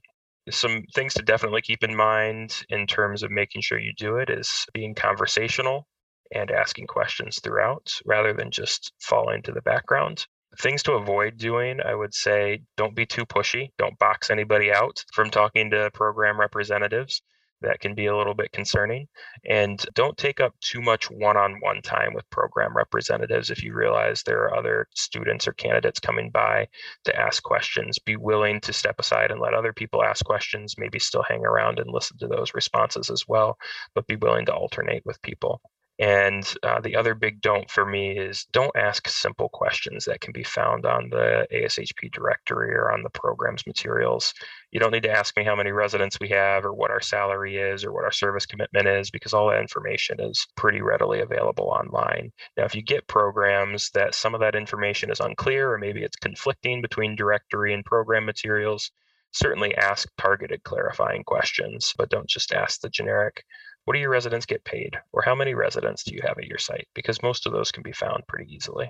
some 0.50 0.84
things 0.94 1.14
to 1.16 1.22
definitely 1.22 1.62
keep 1.62 1.84
in 1.84 1.96
mind 1.96 2.64
in 2.70 2.88
terms 2.88 3.24
of 3.24 3.32
making 3.32 3.62
sure 3.62 3.80
you 3.80 3.94
do 3.98 4.18
it 4.18 4.30
is 4.30 4.66
being 4.74 4.96
conversational 4.96 5.88
and 6.34 6.52
asking 6.52 6.88
questions 6.88 7.40
throughout 7.40 7.92
rather 8.06 8.34
than 8.34 8.52
just 8.52 8.92
falling 9.00 9.42
to 9.44 9.52
the 9.52 9.62
background. 9.62 10.26
Things 10.60 10.84
to 10.84 10.94
avoid 10.94 11.38
doing, 11.38 11.80
I 11.84 11.96
would 11.96 12.14
say 12.14 12.62
don't 12.78 12.96
be 12.96 13.06
too 13.06 13.26
pushy. 13.26 13.70
Don't 13.78 13.98
box 13.98 14.30
anybody 14.30 14.72
out 14.72 15.04
from 15.14 15.30
talking 15.30 15.72
to 15.72 15.90
program 15.94 16.40
representatives 16.40 17.22
that 17.64 17.80
can 17.80 17.96
be 17.96 18.06
a 18.06 18.16
little 18.16 18.34
bit 18.34 18.52
concerning. 18.52 19.08
And 19.46 19.84
don't 19.94 20.18
take 20.18 20.40
up 20.40 20.54
too 20.60 20.82
much 20.82 21.10
one 21.10 21.38
on 21.38 21.60
one 21.62 21.82
time 21.82 22.14
with 22.14 22.30
program 22.30 22.76
representatives 22.76 23.50
if 23.50 23.64
you 23.64 23.74
realize 23.74 24.24
there 24.24 24.44
are 24.44 24.56
other 24.56 24.88
students 24.96 25.48
or 25.48 25.54
candidates 25.54 26.00
coming 26.00 26.30
by 26.30 26.68
to 27.06 27.20
ask 27.20 27.44
questions. 27.44 28.00
Be 28.00 28.16
willing 28.16 28.62
to 28.62 28.74
step 28.74 29.00
aside 29.00 29.32
and 29.32 29.42
let 29.42 29.54
other 29.54 29.74
people 29.74 30.04
ask 30.04 30.24
questions, 30.26 30.76
maybe 30.78 31.00
still 31.00 31.24
hang 31.28 31.46
around 31.46 31.80
and 31.80 31.90
listen 31.90 32.18
to 32.20 32.28
those 32.28 32.54
responses 32.54 33.10
as 33.10 33.28
well, 33.28 33.58
but 33.96 34.08
be 34.08 34.16
willing 34.16 34.46
to 34.46 34.54
alternate 34.54 35.06
with 35.06 35.22
people. 35.22 35.62
And 36.00 36.44
uh, 36.64 36.82
the 36.82 36.96
other 36.96 37.14
big 37.14 37.40
don't 37.40 37.70
for 37.70 37.86
me 37.86 38.18
is 38.18 38.46
don't 38.52 38.76
ask 38.76 39.08
simple 39.08 39.48
questions 39.50 40.06
that 40.06 40.22
can 40.22 40.34
be 40.34 40.44
found 40.44 40.88
on 40.88 41.10
the 41.10 41.46
ASHP 41.54 42.12
directory 42.12 42.74
or 42.74 42.92
on 42.92 43.04
the 43.04 43.12
program's 43.12 43.68
materials. 43.68 44.34
You 44.72 44.80
don't 44.80 44.92
need 44.92 45.04
to 45.04 45.12
ask 45.12 45.38
me 45.38 45.44
how 45.44 45.56
many 45.56 45.72
residents 45.72 46.18
we 46.20 46.30
have 46.30 46.66
or 46.66 46.74
what 46.74 46.90
our 46.90 47.02
salary 47.02 47.58
is 47.58 47.84
or 47.86 47.94
what 47.94 48.06
our 48.06 48.12
service 48.12 48.48
commitment 48.48 48.88
is 48.88 49.12
because 49.12 49.36
all 49.36 49.50
that 49.50 49.60
information 49.60 50.20
is 50.20 50.48
pretty 50.58 50.82
readily 50.82 51.22
available 51.22 51.68
online. 51.68 52.32
Now, 52.58 52.66
if 52.66 52.74
you 52.74 52.82
get 52.82 53.08
programs 53.08 53.92
that 53.92 54.16
some 54.16 54.34
of 54.34 54.42
that 54.42 54.56
information 54.56 55.12
is 55.12 55.20
unclear 55.20 55.72
or 55.72 55.78
maybe 55.78 56.04
it's 56.04 56.18
conflicting 56.18 56.82
between 56.82 57.16
directory 57.16 57.72
and 57.72 57.86
program 57.86 58.26
materials, 58.26 58.90
certainly 59.32 59.76
ask 59.76 60.10
targeted 60.18 60.64
clarifying 60.64 61.24
questions, 61.24 61.94
but 61.98 62.10
don't 62.10 62.30
just 62.30 62.52
ask 62.52 62.82
the 62.82 62.90
generic 62.90 63.44
what 63.86 63.94
do 63.94 64.00
your 64.00 64.10
residents 64.10 64.46
get 64.46 64.64
paid? 64.64 64.98
Or 65.12 65.22
how 65.22 65.36
many 65.36 65.54
residents 65.54 66.04
do 66.04 66.14
you 66.14 66.22
have 66.26 66.38
at 66.38 66.46
your 66.46 66.58
site? 66.58 66.88
Because 66.96 67.22
most 67.22 67.46
of 67.46 67.54
those 67.54 67.72
can 67.72 67.84
be 67.84 67.92
found 67.92 68.24
pretty 68.28 68.54
easily. 68.54 68.90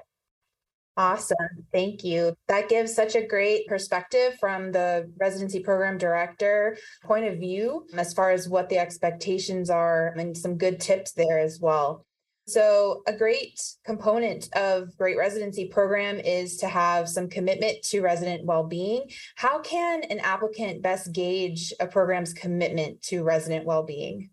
Awesome. 0.96 1.66
Thank 1.72 2.04
you. 2.04 2.36
That 2.48 2.70
gives 2.70 2.94
such 2.94 3.16
a 3.16 3.26
great 3.26 3.66
perspective 3.68 4.38
from 4.40 4.72
the 4.72 5.12
residency 5.20 5.60
program 5.60 5.98
director 5.98 6.78
point 7.04 7.26
of 7.26 7.40
view 7.40 7.88
as 7.98 8.14
far 8.14 8.30
as 8.30 8.48
what 8.48 8.70
the 8.70 8.78
expectations 8.78 9.72
are 9.72 10.14
and 10.16 10.38
some 10.38 10.58
good 10.58 10.80
tips 10.80 11.14
there 11.14 11.40
as 11.40 11.60
well. 11.60 12.06
So, 12.46 13.04
a 13.08 13.14
great 13.14 13.60
component 13.86 14.54
of 14.54 14.96
great 14.98 15.18
residency 15.18 15.70
program 15.70 16.20
is 16.20 16.58
to 16.58 16.68
have 16.68 17.08
some 17.08 17.30
commitment 17.30 17.84
to 17.84 18.02
resident 18.02 18.46
well-being. 18.46 19.10
How 19.36 19.62
can 19.62 20.04
an 20.04 20.20
applicant 20.20 20.82
best 20.82 21.14
gauge 21.14 21.74
a 21.80 21.88
program's 21.88 22.34
commitment 22.34 23.02
to 23.04 23.24
resident 23.24 23.66
well-being? 23.66 24.30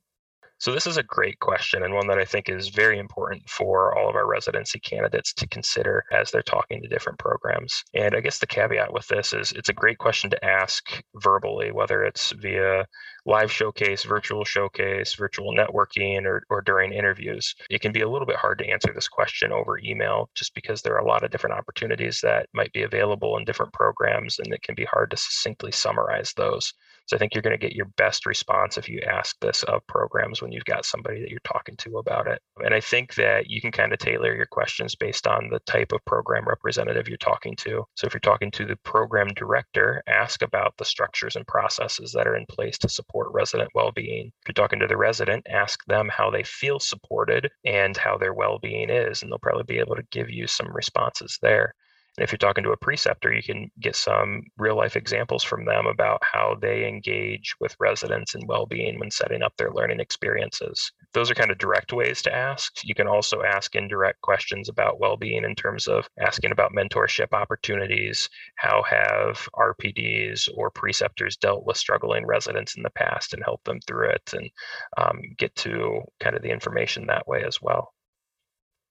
So, 0.60 0.72
this 0.72 0.86
is 0.86 0.98
a 0.98 1.02
great 1.02 1.40
question 1.40 1.82
and 1.82 1.94
one 1.94 2.06
that 2.08 2.18
I 2.18 2.26
think 2.26 2.50
is 2.50 2.68
very 2.68 2.98
important 2.98 3.48
for 3.48 3.96
all 3.96 4.10
of 4.10 4.14
our 4.14 4.26
residency 4.26 4.78
candidates 4.78 5.32
to 5.32 5.48
consider 5.48 6.04
as 6.12 6.30
they're 6.30 6.42
talking 6.42 6.82
to 6.82 6.88
different 6.88 7.18
programs. 7.18 7.82
And 7.94 8.14
I 8.14 8.20
guess 8.20 8.40
the 8.40 8.46
caveat 8.46 8.92
with 8.92 9.08
this 9.08 9.32
is 9.32 9.52
it's 9.52 9.70
a 9.70 9.72
great 9.72 9.96
question 9.96 10.28
to 10.28 10.44
ask 10.44 11.02
verbally, 11.14 11.72
whether 11.72 12.04
it's 12.04 12.32
via 12.32 12.84
live 13.24 13.50
showcase, 13.50 14.04
virtual 14.04 14.44
showcase, 14.44 15.14
virtual 15.14 15.54
networking, 15.54 16.26
or, 16.26 16.42
or 16.50 16.60
during 16.60 16.92
interviews. 16.92 17.54
It 17.70 17.80
can 17.80 17.92
be 17.92 18.02
a 18.02 18.08
little 18.08 18.26
bit 18.26 18.36
hard 18.36 18.58
to 18.58 18.68
answer 18.68 18.92
this 18.94 19.08
question 19.08 19.52
over 19.52 19.78
email 19.78 20.28
just 20.34 20.54
because 20.54 20.82
there 20.82 20.94
are 20.94 21.04
a 21.04 21.08
lot 21.08 21.24
of 21.24 21.30
different 21.30 21.56
opportunities 21.56 22.20
that 22.22 22.50
might 22.52 22.72
be 22.74 22.82
available 22.82 23.38
in 23.38 23.46
different 23.46 23.72
programs, 23.72 24.38
and 24.38 24.52
it 24.52 24.60
can 24.60 24.74
be 24.74 24.84
hard 24.84 25.10
to 25.10 25.16
succinctly 25.16 25.72
summarize 25.72 26.34
those. 26.34 26.74
So 27.06 27.16
I 27.16 27.18
think 27.18 27.34
you're 27.34 27.42
going 27.42 27.58
to 27.58 27.66
get 27.66 27.74
your 27.74 27.90
best 27.96 28.26
response 28.26 28.78
if 28.78 28.88
you 28.88 29.00
ask 29.00 29.36
this 29.40 29.62
of 29.64 29.86
programs 29.86 30.40
when 30.40 30.52
you've 30.52 30.64
got 30.64 30.84
somebody 30.84 31.20
that 31.20 31.30
you're 31.30 31.40
talking 31.44 31.76
to 31.78 31.98
about 31.98 32.26
it. 32.26 32.40
And 32.64 32.72
I 32.72 32.80
think 32.80 33.14
that 33.16 33.50
you 33.50 33.60
can 33.60 33.72
kind 33.72 33.92
of 33.92 33.98
tailor 33.98 34.34
your 34.34 34.46
questions 34.46 34.94
based 34.94 35.26
on 35.26 35.48
the 35.50 35.60
type 35.60 35.92
of 35.92 36.04
program 36.04 36.44
representative 36.46 37.08
you're 37.08 37.16
talking 37.18 37.56
to. 37.56 37.84
So 37.96 38.06
if 38.06 38.14
you're 38.14 38.20
talking 38.20 38.50
to 38.52 38.64
the 38.64 38.76
program 38.76 39.28
director, 39.34 40.02
ask 40.06 40.42
about 40.42 40.76
the 40.76 40.84
structures 40.84 41.36
and 41.36 41.46
processes 41.46 42.12
that 42.12 42.26
are 42.26 42.36
in 42.36 42.46
place 42.46 42.78
to 42.78 42.88
support 42.88 43.32
resident 43.32 43.70
well-being. 43.74 44.26
If 44.42 44.48
you're 44.48 44.54
talking 44.54 44.80
to 44.80 44.86
the 44.86 44.96
resident, 44.96 45.46
ask 45.50 45.84
them 45.86 46.08
how 46.08 46.30
they 46.30 46.44
feel 46.44 46.78
supported 46.78 47.50
and 47.64 47.96
how 47.96 48.18
their 48.18 48.34
well-being 48.34 48.90
is, 48.90 49.22
and 49.22 49.30
they'll 49.30 49.38
probably 49.38 49.64
be 49.64 49.78
able 49.78 49.96
to 49.96 50.06
give 50.10 50.30
you 50.30 50.46
some 50.46 50.68
responses 50.72 51.38
there. 51.42 51.74
And 52.16 52.24
if 52.24 52.32
you're 52.32 52.38
talking 52.38 52.64
to 52.64 52.72
a 52.72 52.76
preceptor, 52.76 53.32
you 53.32 53.42
can 53.42 53.70
get 53.80 53.96
some 53.96 54.42
real 54.58 54.76
life 54.76 54.96
examples 54.96 55.44
from 55.44 55.64
them 55.64 55.86
about 55.86 56.22
how 56.22 56.56
they 56.60 56.86
engage 56.86 57.54
with 57.60 57.76
residents 57.78 58.34
and 58.34 58.46
well 58.48 58.66
being 58.66 58.98
when 58.98 59.10
setting 59.10 59.42
up 59.42 59.56
their 59.56 59.72
learning 59.72 60.00
experiences. 60.00 60.92
Those 61.12 61.30
are 61.30 61.34
kind 61.34 61.50
of 61.50 61.58
direct 61.58 61.92
ways 61.92 62.20
to 62.22 62.34
ask. 62.34 62.72
You 62.84 62.94
can 62.94 63.06
also 63.06 63.42
ask 63.42 63.74
indirect 63.74 64.20
questions 64.22 64.68
about 64.68 65.00
well 65.00 65.16
being 65.16 65.44
in 65.44 65.54
terms 65.54 65.86
of 65.86 66.08
asking 66.20 66.52
about 66.52 66.72
mentorship 66.72 67.32
opportunities. 67.32 68.28
How 68.56 68.82
have 68.82 69.48
RPDs 69.54 70.48
or 70.56 70.70
preceptors 70.70 71.36
dealt 71.36 71.64
with 71.64 71.76
struggling 71.76 72.26
residents 72.26 72.76
in 72.76 72.82
the 72.82 72.90
past 72.90 73.34
and 73.34 73.42
help 73.44 73.62
them 73.64 73.80
through 73.86 74.10
it 74.10 74.32
and 74.34 74.50
um, 74.98 75.20
get 75.38 75.54
to 75.56 76.02
kind 76.20 76.36
of 76.36 76.42
the 76.42 76.50
information 76.50 77.06
that 77.06 77.26
way 77.26 77.44
as 77.46 77.60
well. 77.62 77.92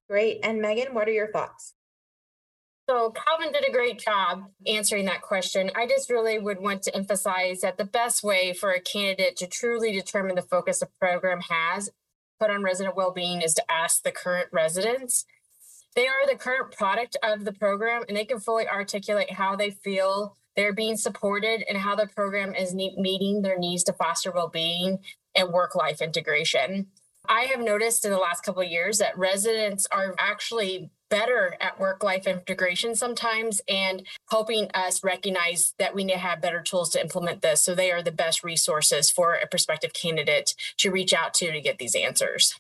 Great. 0.10 0.40
And 0.44 0.62
Megan, 0.62 0.94
what 0.94 1.08
are 1.08 1.12
your 1.12 1.32
thoughts? 1.32 1.74
So 2.90 3.12
Calvin 3.12 3.54
did 3.54 3.70
a 3.70 3.72
great 3.72 4.00
job 4.00 4.46
answering 4.66 5.06
that 5.06 5.22
question. 5.22 5.70
I 5.76 5.86
just 5.86 6.10
really 6.10 6.40
would 6.40 6.60
want 6.60 6.82
to 6.84 6.96
emphasize 6.96 7.62
that 7.62 7.78
the 7.78 7.86
best 7.86 8.24
way 8.24 8.52
for 8.52 8.72
a 8.72 8.82
candidate 8.82 9.36
to 9.38 9.46
truly 9.46 9.92
determine 9.92 10.34
the 10.34 10.42
focus 10.42 10.82
a 10.82 10.88
program 11.00 11.42
has 11.52 11.92
put 12.40 12.50
on 12.50 12.64
resident 12.64 12.96
well-being 12.96 13.44
is 13.44 13.54
to 13.54 13.72
ask 13.72 14.02
the 14.02 14.12
current 14.12 14.50
residents. 14.52 15.26
They 15.96 16.08
are 16.08 16.26
the 16.28 16.36
current 16.36 16.76
product 16.76 17.16
of 17.22 17.46
the 17.46 17.54
program 17.54 18.06
and 18.08 18.18
they 18.18 18.26
can 18.26 18.40
fully 18.40 18.68
articulate 18.68 19.34
how 19.34 19.56
they 19.56 19.70
feel 19.70 20.36
they're 20.56 20.74
being 20.74 20.98
supported 20.98 21.64
and 21.70 21.78
how 21.78 21.96
the 21.96 22.08
program 22.08 22.56
is 22.56 22.74
meeting 22.74 23.44
their 23.44 23.60
needs 23.60 23.84
to 23.84 23.94
foster 23.94 24.32
well-being 24.32 24.98
and 25.36 25.54
work-life 25.54 26.02
integration. 26.02 26.88
I 27.28 27.42
have 27.44 27.60
noticed 27.60 28.06
in 28.06 28.12
the 28.12 28.18
last 28.18 28.44
couple 28.44 28.62
of 28.62 28.70
years 28.70 28.98
that 29.00 29.18
residents 29.18 29.86
are 29.92 30.16
actually 30.18 30.90
better 31.10 31.56
at 31.60 31.80
work 31.80 32.04
life 32.04 32.28
integration 32.28 32.96
sometimes 32.96 33.62
and 33.68 34.06
helping 34.30 34.70
us 34.74 35.04
recognize 35.04 35.74
that 35.80 35.96
we 35.96 36.04
need 36.04 36.14
to 36.14 36.20
have 36.20 36.42
better 36.42 36.62
tools 36.62 36.90
to 36.92 37.02
implement 37.02 37.42
this. 37.42 37.62
So 37.62 37.76
they 37.76 37.92
are 37.92 38.04
the 38.04 38.12
best 38.12 38.44
resources 38.44 39.10
for 39.10 39.34
a 39.34 39.48
prospective 39.48 39.94
candidate 39.94 40.56
to 40.78 40.92
reach 40.92 41.14
out 41.14 41.34
to 41.36 41.52
to 41.52 41.62
get 41.62 41.78
these 41.78 41.96
answers. 41.96 42.56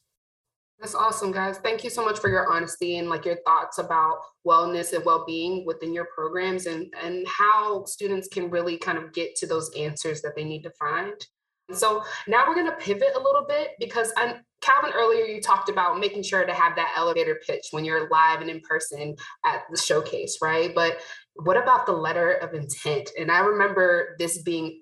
That's 0.79 0.95
awesome, 0.95 1.31
guys. 1.31 1.57
Thank 1.57 1.83
you 1.83 1.89
so 1.89 2.05
much 2.05 2.19
for 2.19 2.29
your 2.29 2.49
honesty 2.51 2.97
and 2.97 3.09
like 3.09 3.25
your 3.25 3.37
thoughts 3.45 3.79
about 3.79 4.19
wellness 4.47 4.93
and 4.93 5.03
well-being 5.03 5.65
within 5.65 5.93
your 5.93 6.07
programs 6.15 6.67
and 6.67 6.93
and 7.03 7.27
how 7.27 7.83
students 7.83 8.29
can 8.29 8.49
really 8.49 8.77
kind 8.77 8.97
of 8.97 9.11
get 9.13 9.35
to 9.37 9.47
those 9.47 9.69
answers 9.75 10.21
that 10.21 10.35
they 10.35 10.45
need 10.45 10.63
to 10.63 10.71
find. 10.71 11.27
So 11.71 12.03
now 12.27 12.45
we're 12.47 12.55
going 12.55 12.67
to 12.67 12.77
pivot 12.77 13.09
a 13.15 13.19
little 13.19 13.45
bit 13.47 13.71
because 13.79 14.11
I'm 14.17 14.43
Calvin, 14.61 14.91
earlier 14.93 15.23
you 15.23 15.41
talked 15.41 15.69
about 15.69 15.99
making 15.99 16.23
sure 16.23 16.45
to 16.45 16.53
have 16.53 16.75
that 16.75 16.93
elevator 16.97 17.39
pitch 17.47 17.67
when 17.71 17.85
you're 17.85 18.09
live 18.09 18.41
and 18.41 18.49
in 18.49 18.59
person 18.61 19.15
at 19.45 19.61
the 19.71 19.77
showcase, 19.77 20.39
right? 20.41 20.75
But 20.75 20.99
what 21.35 21.55
about 21.55 21.85
the 21.85 21.93
letter 21.93 22.33
of 22.33 22.53
intent? 22.53 23.11
And 23.17 23.31
I 23.31 23.39
remember 23.39 24.15
this 24.19 24.41
being 24.41 24.81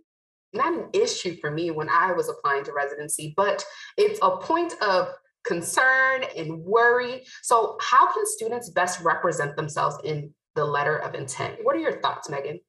not 0.54 0.74
an 0.74 0.90
issue 0.94 1.38
for 1.40 1.52
me 1.52 1.72
when 1.72 1.90
I 1.90 2.14
was 2.14 2.30
applying 2.30 2.64
to 2.66 2.74
residency, 2.74 3.34
but 3.38 3.64
it's 3.98 4.20
a 4.24 4.38
point 4.38 4.74
of 4.82 5.10
concern 5.46 6.24
and 6.36 6.60
worry. 6.64 7.24
So, 7.44 7.78
how 7.82 8.12
can 8.12 8.26
students 8.26 8.70
best 8.70 9.02
represent 9.02 9.56
themselves 9.56 9.98
in 10.04 10.34
the 10.56 10.66
letter 10.66 10.98
of 10.98 11.14
intent? 11.14 11.58
What 11.62 11.76
are 11.76 11.80
your 11.80 12.02
thoughts, 12.02 12.30
Megan? 12.30 12.60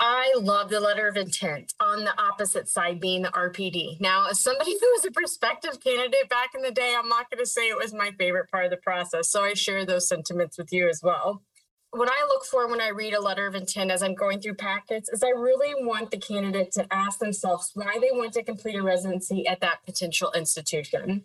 I 0.00 0.34
love 0.36 0.70
the 0.70 0.80
letter 0.80 1.06
of 1.06 1.16
intent 1.16 1.72
on 1.80 2.04
the 2.04 2.20
opposite 2.20 2.68
side 2.68 3.00
being 3.00 3.22
the 3.22 3.28
RPD. 3.28 4.00
Now, 4.00 4.28
as 4.28 4.40
somebody 4.40 4.72
who 4.80 4.86
was 4.94 5.04
a 5.04 5.10
prospective 5.10 5.80
candidate 5.80 6.28
back 6.28 6.50
in 6.54 6.62
the 6.62 6.70
day, 6.70 6.94
I'm 6.98 7.08
not 7.08 7.30
going 7.30 7.42
to 7.42 7.50
say 7.50 7.68
it 7.68 7.78
was 7.78 7.94
my 7.94 8.10
favorite 8.18 8.50
part 8.50 8.64
of 8.64 8.70
the 8.70 8.76
process. 8.78 9.30
So 9.30 9.44
I 9.44 9.54
share 9.54 9.86
those 9.86 10.08
sentiments 10.08 10.58
with 10.58 10.72
you 10.72 10.88
as 10.88 11.00
well. 11.02 11.42
What 11.90 12.10
I 12.10 12.26
look 12.26 12.44
for 12.44 12.66
when 12.68 12.80
I 12.80 12.88
read 12.88 13.14
a 13.14 13.22
letter 13.22 13.46
of 13.46 13.54
intent 13.54 13.92
as 13.92 14.02
I'm 14.02 14.16
going 14.16 14.40
through 14.40 14.56
packets 14.56 15.08
is 15.08 15.22
I 15.22 15.28
really 15.28 15.84
want 15.84 16.10
the 16.10 16.18
candidate 16.18 16.72
to 16.72 16.92
ask 16.92 17.20
themselves 17.20 17.70
why 17.74 17.98
they 18.00 18.10
want 18.10 18.32
to 18.32 18.42
complete 18.42 18.74
a 18.74 18.82
residency 18.82 19.46
at 19.46 19.60
that 19.60 19.84
potential 19.86 20.32
institution 20.34 21.22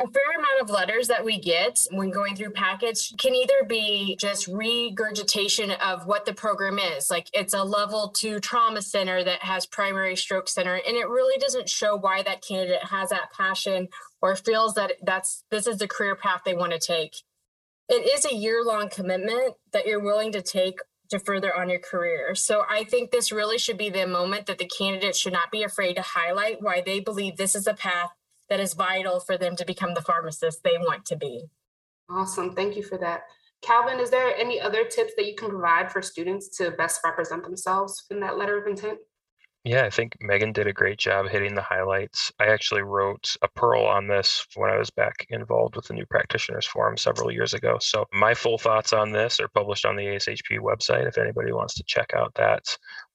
a 0.00 0.06
fair 0.06 0.38
amount 0.38 0.60
of 0.60 0.70
letters 0.70 1.08
that 1.08 1.24
we 1.24 1.38
get 1.40 1.80
when 1.90 2.10
going 2.10 2.36
through 2.36 2.50
packets 2.50 3.12
can 3.18 3.34
either 3.34 3.64
be 3.66 4.16
just 4.20 4.46
regurgitation 4.46 5.72
of 5.72 6.06
what 6.06 6.24
the 6.24 6.32
program 6.32 6.78
is 6.78 7.10
like 7.10 7.28
it's 7.32 7.54
a 7.54 7.64
level 7.64 8.08
two 8.08 8.38
trauma 8.38 8.80
center 8.80 9.24
that 9.24 9.42
has 9.42 9.66
primary 9.66 10.14
stroke 10.14 10.48
center 10.48 10.74
and 10.74 10.96
it 10.96 11.08
really 11.08 11.38
doesn't 11.40 11.68
show 11.68 11.96
why 11.96 12.22
that 12.22 12.42
candidate 12.42 12.84
has 12.84 13.10
that 13.10 13.32
passion 13.36 13.88
or 14.22 14.36
feels 14.36 14.74
that 14.74 14.92
that's 15.02 15.44
this 15.50 15.66
is 15.66 15.78
the 15.78 15.88
career 15.88 16.14
path 16.14 16.42
they 16.44 16.54
want 16.54 16.72
to 16.72 16.78
take 16.78 17.16
it 17.88 18.06
is 18.14 18.24
a 18.30 18.34
year 18.34 18.62
long 18.64 18.88
commitment 18.88 19.54
that 19.72 19.86
you're 19.86 20.02
willing 20.02 20.30
to 20.32 20.42
take 20.42 20.78
to 21.10 21.18
further 21.18 21.56
on 21.56 21.70
your 21.70 21.78
career. 21.78 22.34
So 22.34 22.64
I 22.68 22.84
think 22.84 23.10
this 23.10 23.32
really 23.32 23.56
should 23.56 23.78
be 23.78 23.88
the 23.88 24.06
moment 24.06 24.44
that 24.46 24.58
the 24.58 24.68
candidate 24.68 25.16
should 25.16 25.32
not 25.32 25.50
be 25.50 25.62
afraid 25.62 25.94
to 25.94 26.02
highlight 26.02 26.60
why 26.60 26.82
they 26.84 27.00
believe 27.00 27.36
this 27.36 27.54
is 27.54 27.66
a 27.66 27.72
path 27.72 28.10
that 28.48 28.60
is 28.60 28.74
vital 28.74 29.20
for 29.20 29.36
them 29.36 29.56
to 29.56 29.64
become 29.64 29.94
the 29.94 30.02
pharmacist 30.02 30.62
they 30.62 30.78
want 30.78 31.04
to 31.06 31.16
be. 31.16 31.44
Awesome. 32.10 32.54
Thank 32.54 32.76
you 32.76 32.82
for 32.82 32.98
that. 32.98 33.22
Calvin, 33.60 33.98
is 33.98 34.10
there 34.10 34.34
any 34.36 34.60
other 34.60 34.84
tips 34.84 35.12
that 35.16 35.26
you 35.26 35.34
can 35.34 35.50
provide 35.50 35.90
for 35.90 36.00
students 36.00 36.56
to 36.58 36.70
best 36.70 37.00
represent 37.04 37.42
themselves 37.42 38.04
in 38.10 38.20
that 38.20 38.38
letter 38.38 38.58
of 38.58 38.66
intent? 38.66 38.98
Yeah, 39.64 39.84
I 39.84 39.90
think 39.90 40.16
Megan 40.20 40.52
did 40.52 40.68
a 40.68 40.72
great 40.72 40.98
job 40.98 41.28
hitting 41.28 41.54
the 41.54 41.62
highlights. 41.62 42.32
I 42.38 42.46
actually 42.46 42.82
wrote 42.82 43.36
a 43.42 43.48
Pearl 43.48 43.84
on 43.84 44.06
this 44.06 44.46
when 44.54 44.70
I 44.70 44.78
was 44.78 44.88
back 44.88 45.26
involved 45.28 45.74
with 45.74 45.86
the 45.86 45.94
New 45.94 46.06
Practitioners 46.06 46.64
Forum 46.64 46.96
several 46.96 47.32
years 47.32 47.54
ago. 47.54 47.76
So 47.80 48.06
my 48.12 48.34
full 48.34 48.56
thoughts 48.56 48.92
on 48.92 49.10
this 49.10 49.40
are 49.40 49.48
published 49.48 49.84
on 49.84 49.96
the 49.96 50.04
ASHP 50.04 50.60
website 50.60 51.06
if 51.06 51.18
anybody 51.18 51.52
wants 51.52 51.74
to 51.74 51.82
check 51.82 52.14
out 52.14 52.32
that 52.36 52.64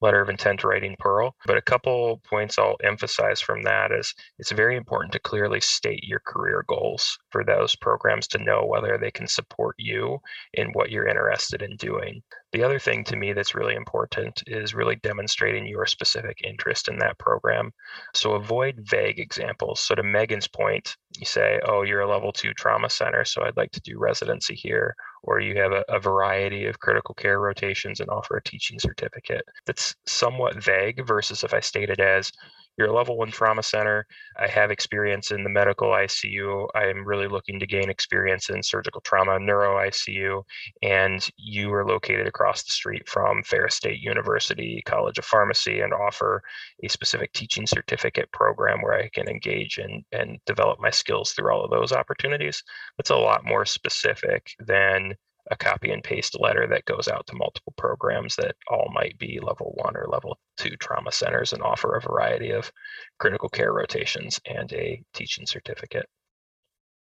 letter 0.04 0.22
of 0.22 0.30
intent 0.30 0.64
writing 0.64 0.96
pearl. 1.00 1.36
But 1.46 1.58
a 1.58 1.62
couple 1.62 2.22
points 2.30 2.60
I'll 2.60 2.78
emphasize 2.84 3.42
from 3.42 3.64
that 3.64 3.92
is 3.92 4.14
it's 4.38 4.52
very 4.52 4.76
important 4.76 5.14
to 5.14 5.20
clearly 5.20 5.62
state 5.62 6.04
your 6.04 6.20
career 6.20 6.66
goals 6.68 7.18
for 7.32 7.44
those 7.44 7.76
programs 7.76 8.28
to 8.28 8.38
know 8.38 8.66
whether 8.66 8.98
they 8.98 9.12
can 9.12 9.28
support 9.28 9.76
you 9.80 10.20
in 10.54 10.74
what 10.74 10.92
you're 10.92 11.08
interested 11.08 11.62
in 11.62 11.78
doing. 11.78 12.22
The 12.52 12.64
other 12.64 12.78
thing 12.78 13.04
to 13.06 13.16
me 13.16 13.34
that's 13.34 13.56
really 13.56 13.74
important 13.74 14.44
is 14.46 14.76
really 14.76 14.98
demonstrating 14.98 15.66
your 15.66 15.88
specific 15.88 16.38
interest 16.44 16.88
in 16.88 17.00
that 17.00 17.18
program. 17.18 17.72
So 18.14 18.34
avoid 18.34 18.76
vague 18.80 19.20
examples. 19.20 19.80
So, 19.80 19.96
to 19.96 20.04
Megan's 20.04 20.48
point, 20.48 20.96
you 21.18 21.26
say, 21.26 21.60
Oh, 21.66 21.82
you're 21.82 22.02
a 22.02 22.10
level 22.10 22.32
two 22.32 22.54
trauma 22.54 22.90
center, 22.90 23.26
so 23.26 23.42
I'd 23.44 23.58
like 23.58 23.72
to 23.72 23.82
do 23.82 23.98
residency 23.98 24.54
here. 24.54 24.96
Or 25.24 25.40
you 25.40 25.58
have 25.58 25.72
a, 25.72 25.86
a 25.90 26.00
variety 26.00 26.66
of 26.66 26.80
critical 26.80 27.16
care 27.16 27.40
rotations 27.40 28.00
and 28.00 28.10
offer 28.10 28.38
a 28.38 28.44
teaching 28.44 28.80
certificate. 28.80 29.46
That's 29.66 29.96
somewhat 30.06 30.62
vague 30.62 31.06
versus 31.08 31.44
if 31.44 31.54
I 31.54 31.62
state 31.62 31.90
it 31.90 32.00
as, 32.00 32.32
you're 32.78 32.88
a 32.88 32.94
level 32.94 33.18
one 33.18 33.32
trauma 33.32 33.64
center. 33.64 34.06
I 34.38 34.48
have 34.48 34.72
experience 34.72 35.32
in 35.32 35.44
the 35.44 35.50
medical 35.50 35.90
ICU. 35.90 36.68
I 36.74 36.86
am 36.88 37.06
really 37.06 37.28
looking 37.28 37.60
to 37.60 37.68
gain 37.68 37.90
experience 37.90 38.50
in 38.50 38.64
surgical 38.64 39.02
trauma, 39.02 39.40
neuro 39.40 39.76
ICU, 39.76 40.44
and 40.82 41.26
you 41.38 41.74
are 41.74 41.86
located 41.86 42.28
across 42.28 42.64
the 42.64 42.74
street 42.74 43.08
from 43.08 43.44
Ferris 43.44 43.76
State 43.76 44.00
University 44.00 44.82
College 44.86 45.18
of 45.18 45.26
Pharmacy 45.26 45.82
and 45.82 45.94
offer 45.94 46.42
a 46.84 46.90
specific 46.90 47.32
teaching 47.34 47.68
certificate 47.68 48.32
program 48.32 48.82
where 48.82 48.94
I 48.94 49.10
can 49.10 49.28
engage 49.28 49.78
and, 49.78 50.04
and 50.12 50.40
develop 50.46 50.80
my 50.80 50.90
skills 50.90 51.32
through 51.32 51.54
all 51.54 51.64
of 51.64 51.72
those 51.72 51.92
opportunities. 51.92 52.64
That's 52.98 53.12
a 53.12 53.16
lot 53.16 53.46
more 53.46 53.66
specific 53.66 54.52
than 54.60 55.16
a 55.52 55.58
copy 55.58 55.92
and 55.92 56.04
paste 56.04 56.40
letter 56.40 56.68
that 56.68 56.86
goes 56.86 57.08
out 57.08 57.28
to 57.28 57.36
multiple 57.36 57.74
programs 57.78 58.36
that 58.38 58.56
all 58.68 58.90
might 58.94 59.18
be 59.18 59.40
level 59.42 59.74
one 59.76 59.96
or 59.98 60.08
level 60.08 60.38
two 60.58 60.76
trauma 60.78 61.12
centers 61.12 61.54
and 61.54 61.62
offer 61.62 61.96
a 61.96 62.02
variety 62.02 62.52
of 62.52 62.72
critical 63.20 63.50
care 63.50 63.74
rotations 63.74 64.40
and 64.46 64.72
a 64.74 65.04
teaching 65.14 65.46
certificate. 65.46 66.08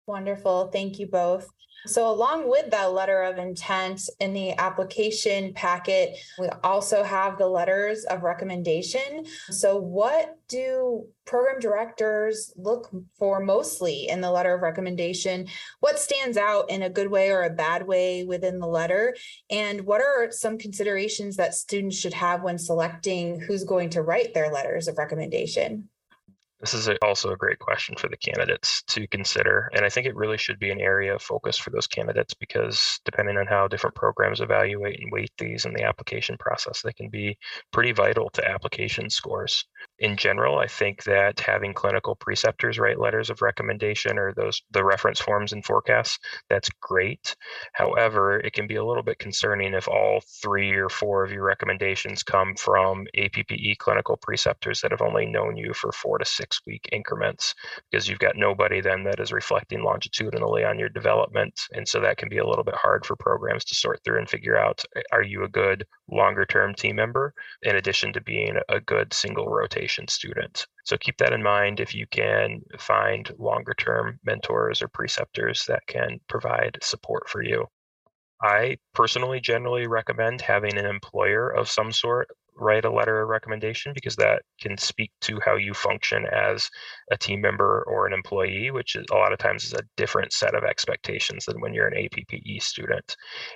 Wonderful. 0.08 0.68
Thank 0.68 1.00
you 1.00 1.08
both. 1.08 1.48
So, 1.88 2.12
along 2.12 2.48
with 2.48 2.70
that 2.72 2.94
letter 2.94 3.24
of 3.24 3.40
intent 3.40 4.02
in 4.20 4.34
the 4.34 4.52
application 4.58 5.54
packet, 5.54 6.16
we 6.38 6.48
also 6.64 7.02
have 7.04 7.38
the 7.38 7.48
letters 7.48 8.06
of 8.06 8.22
recommendation. 8.22 9.26
So, 9.50 9.78
what 9.78 10.38
do 10.48 11.08
program 11.26 11.60
directors 11.60 12.54
look 12.56 12.92
for 13.18 13.40
mostly 13.40 14.08
in 14.10 14.22
the 14.22 14.30
letter 14.32 14.54
of 14.54 14.62
recommendation? 14.62 15.48
What 15.80 15.98
stands 15.98 16.38
out 16.38 16.70
in 16.70 16.84
a 16.84 16.90
good 16.90 17.10
way 17.10 17.32
or 17.32 17.44
a 17.44 17.50
bad 17.50 17.88
way 17.88 18.26
within 18.26 18.60
the 18.60 18.68
letter? 18.68 19.16
And 19.50 19.82
what 19.82 20.02
are 20.02 20.30
some 20.30 20.60
considerations 20.60 21.36
that 21.38 21.56
students 21.56 21.98
should 21.98 22.14
have 22.14 22.44
when 22.44 22.60
selecting 22.60 23.40
who's 23.40 23.64
going 23.64 23.90
to 23.92 24.04
write 24.04 24.36
their 24.36 24.52
letters 24.52 24.88
of 24.88 25.00
recommendation? 25.00 25.90
This 26.62 26.76
is 26.76 26.90
also 27.02 27.32
a 27.32 27.38
great 27.38 27.58
question 27.58 27.96
for 27.96 28.08
the 28.08 28.18
candidates 28.18 28.84
to 28.90 29.08
consider. 29.08 29.72
And 29.74 29.84
I 29.84 29.90
think 29.90 30.06
it 30.06 30.16
really 30.16 30.38
should 30.38 30.60
be 30.60 30.70
an 30.70 30.80
area 30.80 31.16
of 31.16 31.22
focus 31.24 31.58
for 31.58 31.72
those 31.72 31.88
candidates 31.88 32.36
because 32.36 33.00
depending 33.04 33.38
on 33.38 33.48
how 33.48 33.68
different 33.68 33.96
programs 33.96 34.42
evaluate 34.42 35.00
and 35.00 35.12
weight 35.12 35.32
these 35.40 35.66
in 35.66 35.74
the 35.74 35.84
application 35.84 36.38
process, 36.38 36.84
they 36.84 36.94
can 36.94 37.10
be 37.10 37.36
pretty 37.74 37.94
vital 37.94 38.30
to 38.32 38.48
application 38.48 39.10
scores. 39.10 39.66
In 39.98 40.16
general, 40.16 40.60
I 40.60 40.68
think 40.68 41.04
that 41.06 41.40
having 41.40 41.74
clinical 41.74 42.16
preceptors 42.16 42.78
write 42.78 43.00
letters 43.00 43.32
of 43.32 43.42
recommendation 43.42 44.20
or 44.20 44.32
those 44.32 44.62
the 44.70 44.84
reference 44.84 45.20
forms 45.20 45.54
and 45.54 45.66
forecasts, 45.66 46.20
that's 46.48 46.70
great. 46.80 47.36
However, 47.74 48.40
it 48.40 48.54
can 48.54 48.68
be 48.68 48.76
a 48.76 48.86
little 48.86 49.02
bit 49.02 49.18
concerning 49.18 49.74
if 49.74 49.88
all 49.88 50.22
three 50.44 50.74
or 50.74 50.90
four 50.90 51.24
of 51.24 51.32
your 51.32 51.44
recommendations 51.44 52.22
come 52.22 52.56
from 52.56 53.08
APPE 53.18 53.80
clinical 53.80 54.16
preceptors 54.18 54.82
that 54.82 54.92
have 54.92 55.02
only 55.02 55.26
known 55.26 55.58
you 55.58 55.74
for 55.74 55.92
four 55.92 56.20
to 56.20 56.26
six 56.26 56.51
six 56.52 56.62
week 56.66 56.90
increments 56.92 57.56
because 57.90 58.08
you've 58.08 58.20
got 58.20 58.36
nobody 58.36 58.82
then 58.82 59.04
that 59.04 59.20
is 59.20 59.32
reflecting 59.32 59.84
longitudinally 59.84 60.64
on 60.66 60.78
your 60.78 60.90
development. 60.90 61.62
And 61.72 61.88
so 61.88 62.00
that 62.02 62.18
can 62.18 62.30
be 62.30 62.40
a 62.40 62.46
little 62.46 62.64
bit 62.64 62.76
hard 62.76 63.06
for 63.06 63.16
programs 63.16 63.64
to 63.66 63.76
sort 63.76 64.02
through 64.04 64.20
and 64.20 64.30
figure 64.30 64.58
out 64.58 64.84
are 65.12 65.24
you 65.24 65.44
a 65.44 65.50
good 65.50 65.86
longer 66.10 66.46
term 66.46 66.74
team 66.76 66.98
member 66.98 67.34
in 67.64 67.76
addition 67.76 68.12
to 68.14 68.22
being 68.22 68.58
a 68.70 68.80
good 68.82 69.14
single 69.14 69.48
rotation 69.48 70.08
student. 70.08 70.68
So 70.84 70.98
keep 70.98 71.18
that 71.18 71.34
in 71.34 71.44
mind 71.44 71.80
if 71.80 71.96
you 71.96 72.06
can 72.08 72.62
find 72.78 73.32
longer 73.38 73.74
term 73.74 74.20
mentors 74.26 74.82
or 74.82 74.90
preceptors 74.90 75.66
that 75.68 75.88
can 75.88 76.20
provide 76.28 76.78
support 76.82 77.30
for 77.30 77.42
you. 77.42 77.66
I 78.44 78.78
personally 78.94 79.40
generally 79.40 79.86
recommend 79.86 80.42
having 80.42 80.78
an 80.78 80.88
employer 80.88 81.48
of 81.50 81.70
some 81.70 81.92
sort 81.92 82.30
write 82.56 82.86
a 82.86 82.92
letter 82.92 83.22
of 83.22 83.30
recommendation 83.30 83.94
because 83.94 84.16
that 84.18 84.44
can 84.60 84.78
speak 84.78 85.12
to 85.22 85.40
how 85.44 85.56
you 85.56 85.74
function 85.74 86.26
as 86.26 86.70
a 87.12 87.18
team 87.18 87.42
member 87.42 87.84
or 87.88 88.08
an 88.08 88.14
employee, 88.14 88.72
which 88.72 88.96
is 88.96 89.06
a 89.12 89.16
lot 89.16 89.34
of 89.34 89.40
times 89.40 89.64
is 89.64 89.74
a 89.74 89.84
different 89.98 90.34
set 90.34 90.56
of 90.56 90.64
expectations 90.64 91.46
than 91.46 91.60
when 91.62 91.74
you're 91.74 91.88
an 91.88 91.98
APPE 91.98 92.62
student. 92.62 93.16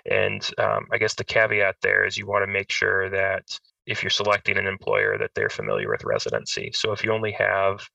And 0.09 0.47
um, 0.57 0.87
I 0.91 0.97
guess 0.97 1.15
the 1.15 1.23
caveat 1.23 1.75
there 1.81 2.05
is 2.05 2.17
you 2.17 2.27
want 2.27 2.43
to 2.45 2.51
make 2.51 2.71
sure 2.71 3.09
that 3.09 3.59
if 3.85 4.01
you're 4.01 4.09
selecting 4.09 4.57
an 4.57 4.67
employer 4.67 5.17
that 5.17 5.31
they're 5.35 5.49
familiar 5.49 5.89
with 5.89 6.03
residency. 6.03 6.71
So 6.73 6.91
if 6.91 7.03
you 7.03 7.11
only 7.11 7.33
have 7.33 7.87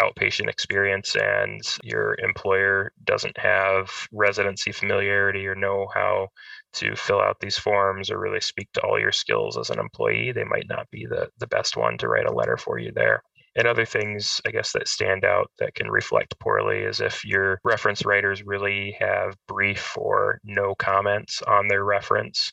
outpatient 0.00 0.48
experience 0.48 1.16
and 1.16 1.60
your 1.82 2.16
employer 2.22 2.92
doesn't 3.04 3.36
have 3.38 3.90
residency 4.12 4.72
familiarity 4.72 5.46
or 5.46 5.54
know 5.54 5.88
how 5.92 6.28
to 6.74 6.94
fill 6.94 7.20
out 7.20 7.40
these 7.40 7.58
forms 7.58 8.10
or 8.10 8.18
really 8.18 8.40
speak 8.40 8.68
to 8.72 8.80
all 8.82 9.00
your 9.00 9.12
skills 9.12 9.56
as 9.58 9.70
an 9.70 9.78
employee, 9.78 10.32
they 10.32 10.44
might 10.44 10.68
not 10.68 10.90
be 10.90 11.06
the, 11.06 11.28
the 11.38 11.46
best 11.46 11.76
one 11.76 11.98
to 11.98 12.08
write 12.08 12.26
a 12.26 12.32
letter 12.32 12.56
for 12.56 12.78
you 12.78 12.92
there. 12.94 13.22
And 13.56 13.66
other 13.66 13.84
things, 13.84 14.40
I 14.46 14.52
guess, 14.52 14.72
that 14.72 14.86
stand 14.86 15.24
out 15.24 15.50
that 15.58 15.74
can 15.74 15.90
reflect 15.90 16.38
poorly 16.38 16.80
is 16.80 17.00
if 17.00 17.24
your 17.24 17.58
reference 17.64 18.04
writers 18.04 18.44
really 18.44 18.96
have 19.00 19.34
brief 19.48 19.96
or 19.98 20.38
no 20.44 20.76
comments 20.76 21.42
on 21.42 21.66
their 21.66 21.82
reference 21.82 22.52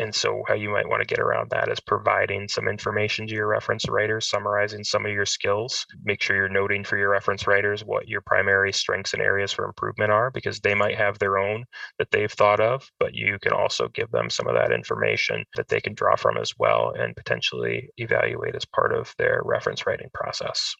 and 0.00 0.14
so, 0.14 0.44
how 0.46 0.54
you 0.54 0.70
might 0.70 0.88
want 0.88 1.00
to 1.00 1.06
get 1.06 1.18
around 1.18 1.50
that 1.50 1.68
is 1.68 1.80
providing 1.80 2.46
some 2.46 2.68
information 2.68 3.26
to 3.26 3.34
your 3.34 3.48
reference 3.48 3.88
writers, 3.88 4.28
summarizing 4.28 4.84
some 4.84 5.04
of 5.04 5.12
your 5.12 5.26
skills. 5.26 5.86
Make 6.04 6.22
sure 6.22 6.36
you're 6.36 6.48
noting 6.48 6.84
for 6.84 6.96
your 6.96 7.10
reference 7.10 7.46
writers 7.46 7.84
what 7.84 8.06
your 8.06 8.20
primary 8.20 8.72
strengths 8.72 9.12
and 9.12 9.22
areas 9.22 9.52
for 9.52 9.64
improvement 9.64 10.12
are, 10.12 10.30
because 10.30 10.60
they 10.60 10.74
might 10.74 10.96
have 10.96 11.18
their 11.18 11.38
own 11.38 11.64
that 11.98 12.10
they've 12.12 12.30
thought 12.30 12.60
of, 12.60 12.88
but 13.00 13.14
you 13.14 13.38
can 13.40 13.52
also 13.52 13.88
give 13.88 14.10
them 14.12 14.30
some 14.30 14.46
of 14.46 14.54
that 14.54 14.72
information 14.72 15.44
that 15.56 15.68
they 15.68 15.80
can 15.80 15.94
draw 15.94 16.14
from 16.14 16.36
as 16.36 16.52
well 16.58 16.92
and 16.96 17.16
potentially 17.16 17.90
evaluate 17.96 18.54
as 18.54 18.64
part 18.64 18.94
of 18.94 19.12
their 19.18 19.42
reference 19.44 19.84
writing 19.84 20.08
process. 20.14 20.74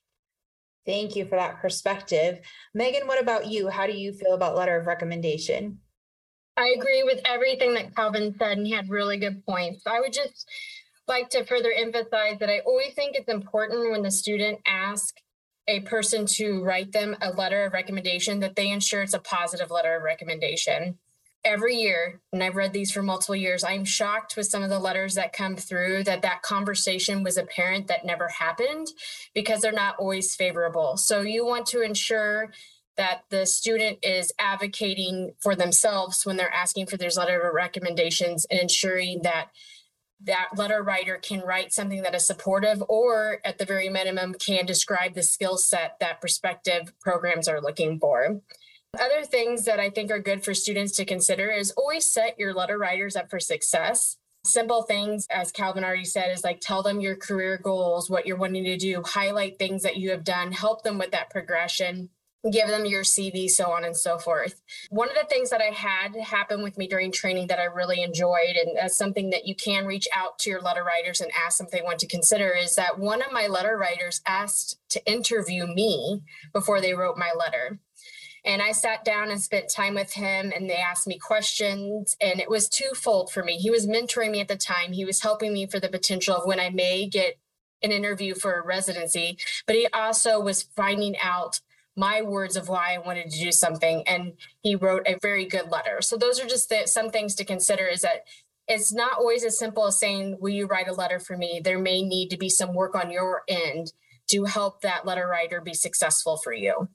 Thank 0.86 1.16
you 1.16 1.26
for 1.26 1.36
that 1.36 1.60
perspective. 1.60 2.40
Megan, 2.72 3.06
what 3.06 3.20
about 3.20 3.46
you? 3.46 3.68
How 3.68 3.86
do 3.86 3.92
you 3.92 4.12
feel 4.12 4.34
about 4.34 4.56
letter 4.56 4.78
of 4.78 4.86
recommendation? 4.86 5.80
I 6.58 6.74
agree 6.76 7.04
with 7.04 7.20
everything 7.24 7.74
that 7.74 7.94
Calvin 7.94 8.34
said, 8.36 8.58
and 8.58 8.66
he 8.66 8.72
had 8.72 8.90
really 8.90 9.16
good 9.16 9.46
points. 9.46 9.86
I 9.86 10.00
would 10.00 10.12
just 10.12 10.44
like 11.06 11.30
to 11.30 11.44
further 11.44 11.72
emphasize 11.74 12.38
that 12.40 12.50
I 12.50 12.58
always 12.66 12.94
think 12.94 13.14
it's 13.14 13.28
important 13.28 13.92
when 13.92 14.02
the 14.02 14.10
student 14.10 14.58
asks 14.66 15.22
a 15.68 15.80
person 15.80 16.26
to 16.26 16.64
write 16.64 16.90
them 16.90 17.16
a 17.22 17.30
letter 17.30 17.64
of 17.64 17.74
recommendation 17.74 18.40
that 18.40 18.56
they 18.56 18.70
ensure 18.70 19.02
it's 19.02 19.14
a 19.14 19.20
positive 19.20 19.70
letter 19.70 19.94
of 19.94 20.02
recommendation. 20.02 20.98
Every 21.44 21.76
year, 21.76 22.20
and 22.32 22.42
I've 22.42 22.56
read 22.56 22.72
these 22.72 22.90
for 22.90 23.02
multiple 23.02 23.36
years, 23.36 23.62
I'm 23.62 23.84
shocked 23.84 24.36
with 24.36 24.48
some 24.48 24.64
of 24.64 24.70
the 24.70 24.80
letters 24.80 25.14
that 25.14 25.32
come 25.32 25.54
through 25.54 26.02
that 26.04 26.22
that 26.22 26.42
conversation 26.42 27.22
was 27.22 27.36
apparent 27.36 27.86
that 27.86 28.04
never 28.04 28.26
happened 28.28 28.88
because 29.32 29.60
they're 29.60 29.70
not 29.70 29.96
always 30.00 30.34
favorable. 30.34 30.96
So 30.96 31.20
you 31.20 31.46
want 31.46 31.66
to 31.66 31.82
ensure 31.82 32.50
that 32.98 33.22
the 33.30 33.46
student 33.46 33.98
is 34.02 34.32
advocating 34.38 35.32
for 35.40 35.54
themselves 35.54 36.26
when 36.26 36.36
they're 36.36 36.52
asking 36.52 36.86
for 36.86 36.96
their 36.96 37.10
letter 37.16 37.40
of 37.40 37.54
recommendations 37.54 38.44
and 38.50 38.60
ensuring 38.60 39.22
that 39.22 39.48
that 40.24 40.48
letter 40.56 40.82
writer 40.82 41.16
can 41.16 41.40
write 41.40 41.72
something 41.72 42.02
that 42.02 42.14
is 42.14 42.26
supportive 42.26 42.82
or 42.88 43.38
at 43.44 43.56
the 43.58 43.64
very 43.64 43.88
minimum 43.88 44.34
can 44.34 44.66
describe 44.66 45.14
the 45.14 45.22
skill 45.22 45.56
set 45.56 45.96
that 46.00 46.20
prospective 46.20 46.92
programs 47.00 47.46
are 47.46 47.62
looking 47.62 48.00
for. 48.00 48.40
Other 48.98 49.24
things 49.24 49.64
that 49.66 49.78
I 49.78 49.90
think 49.90 50.10
are 50.10 50.18
good 50.18 50.44
for 50.44 50.54
students 50.54 50.96
to 50.96 51.04
consider 51.04 51.50
is 51.50 51.70
always 51.72 52.12
set 52.12 52.38
your 52.38 52.52
letter 52.52 52.78
writers 52.78 53.14
up 53.14 53.30
for 53.30 53.38
success. 53.38 54.16
Simple 54.44 54.82
things, 54.82 55.26
as 55.30 55.52
Calvin 55.52 55.84
already 55.84 56.04
said, 56.04 56.32
is 56.32 56.42
like 56.42 56.60
tell 56.60 56.82
them 56.82 57.00
your 57.00 57.14
career 57.14 57.60
goals, 57.62 58.10
what 58.10 58.26
you're 58.26 58.36
wanting 58.36 58.64
to 58.64 58.76
do, 58.76 59.02
highlight 59.04 59.58
things 59.58 59.82
that 59.82 59.98
you 59.98 60.10
have 60.10 60.24
done, 60.24 60.50
help 60.50 60.82
them 60.82 60.98
with 60.98 61.12
that 61.12 61.30
progression 61.30 62.08
give 62.50 62.68
them 62.68 62.86
your 62.86 63.02
CV, 63.02 63.48
so 63.48 63.70
on 63.70 63.84
and 63.84 63.96
so 63.96 64.18
forth. 64.18 64.62
One 64.90 65.08
of 65.08 65.16
the 65.16 65.26
things 65.28 65.50
that 65.50 65.60
I 65.60 65.72
had 65.72 66.14
happen 66.14 66.62
with 66.62 66.78
me 66.78 66.86
during 66.86 67.10
training 67.10 67.48
that 67.48 67.58
I 67.58 67.64
really 67.64 68.02
enjoyed, 68.02 68.56
and 68.56 68.76
that's 68.76 68.96
something 68.96 69.30
that 69.30 69.46
you 69.46 69.54
can 69.54 69.86
reach 69.86 70.06
out 70.14 70.38
to 70.40 70.50
your 70.50 70.60
letter 70.60 70.84
writers 70.84 71.20
and 71.20 71.30
ask 71.46 71.58
them 71.58 71.66
if 71.66 71.72
they 71.72 71.82
want 71.82 71.98
to 72.00 72.06
consider, 72.06 72.50
is 72.54 72.76
that 72.76 72.98
one 72.98 73.22
of 73.22 73.32
my 73.32 73.48
letter 73.48 73.76
writers 73.76 74.20
asked 74.26 74.78
to 74.90 75.04
interview 75.10 75.66
me 75.66 76.22
before 76.52 76.80
they 76.80 76.94
wrote 76.94 77.18
my 77.18 77.32
letter. 77.36 77.80
And 78.44 78.62
I 78.62 78.70
sat 78.70 79.04
down 79.04 79.30
and 79.30 79.40
spent 79.40 79.68
time 79.68 79.94
with 79.94 80.12
him, 80.12 80.52
and 80.54 80.70
they 80.70 80.76
asked 80.76 81.08
me 81.08 81.18
questions. 81.18 82.16
And 82.20 82.40
it 82.40 82.48
was 82.48 82.68
twofold 82.68 83.32
for 83.32 83.42
me. 83.42 83.56
He 83.56 83.70
was 83.70 83.86
mentoring 83.86 84.30
me 84.30 84.40
at 84.40 84.48
the 84.48 84.56
time, 84.56 84.92
he 84.92 85.04
was 85.04 85.22
helping 85.22 85.52
me 85.52 85.66
for 85.66 85.80
the 85.80 85.88
potential 85.88 86.36
of 86.36 86.46
when 86.46 86.60
I 86.60 86.70
may 86.70 87.06
get 87.06 87.38
an 87.82 87.92
interview 87.92 88.34
for 88.34 88.54
a 88.54 88.64
residency, 88.64 89.38
but 89.66 89.76
he 89.76 89.86
also 89.94 90.40
was 90.40 90.62
finding 90.62 91.16
out 91.22 91.60
my 91.98 92.22
words 92.22 92.56
of 92.56 92.68
why 92.68 92.94
I 92.94 92.98
wanted 92.98 93.28
to 93.30 93.38
do 93.38 93.50
something. 93.50 94.06
And 94.06 94.34
he 94.60 94.76
wrote 94.76 95.02
a 95.06 95.18
very 95.20 95.44
good 95.44 95.70
letter. 95.70 96.00
So 96.00 96.16
those 96.16 96.40
are 96.40 96.46
just 96.46 96.68
the, 96.68 96.86
some 96.86 97.10
things 97.10 97.34
to 97.34 97.44
consider 97.44 97.86
is 97.86 98.02
that 98.02 98.24
it's 98.68 98.92
not 98.92 99.18
always 99.18 99.44
as 99.44 99.58
simple 99.58 99.86
as 99.86 99.98
saying, 99.98 100.38
Will 100.40 100.50
you 100.50 100.66
write 100.66 100.88
a 100.88 100.94
letter 100.94 101.18
for 101.18 101.36
me? 101.36 101.60
There 101.62 101.78
may 101.78 102.02
need 102.02 102.28
to 102.30 102.36
be 102.36 102.48
some 102.48 102.72
work 102.72 102.94
on 102.94 103.10
your 103.10 103.42
end 103.48 103.92
to 104.30 104.44
help 104.44 104.82
that 104.82 105.06
letter 105.06 105.26
writer 105.26 105.60
be 105.60 105.74
successful 105.74 106.36
for 106.36 106.52
you. 106.52 106.88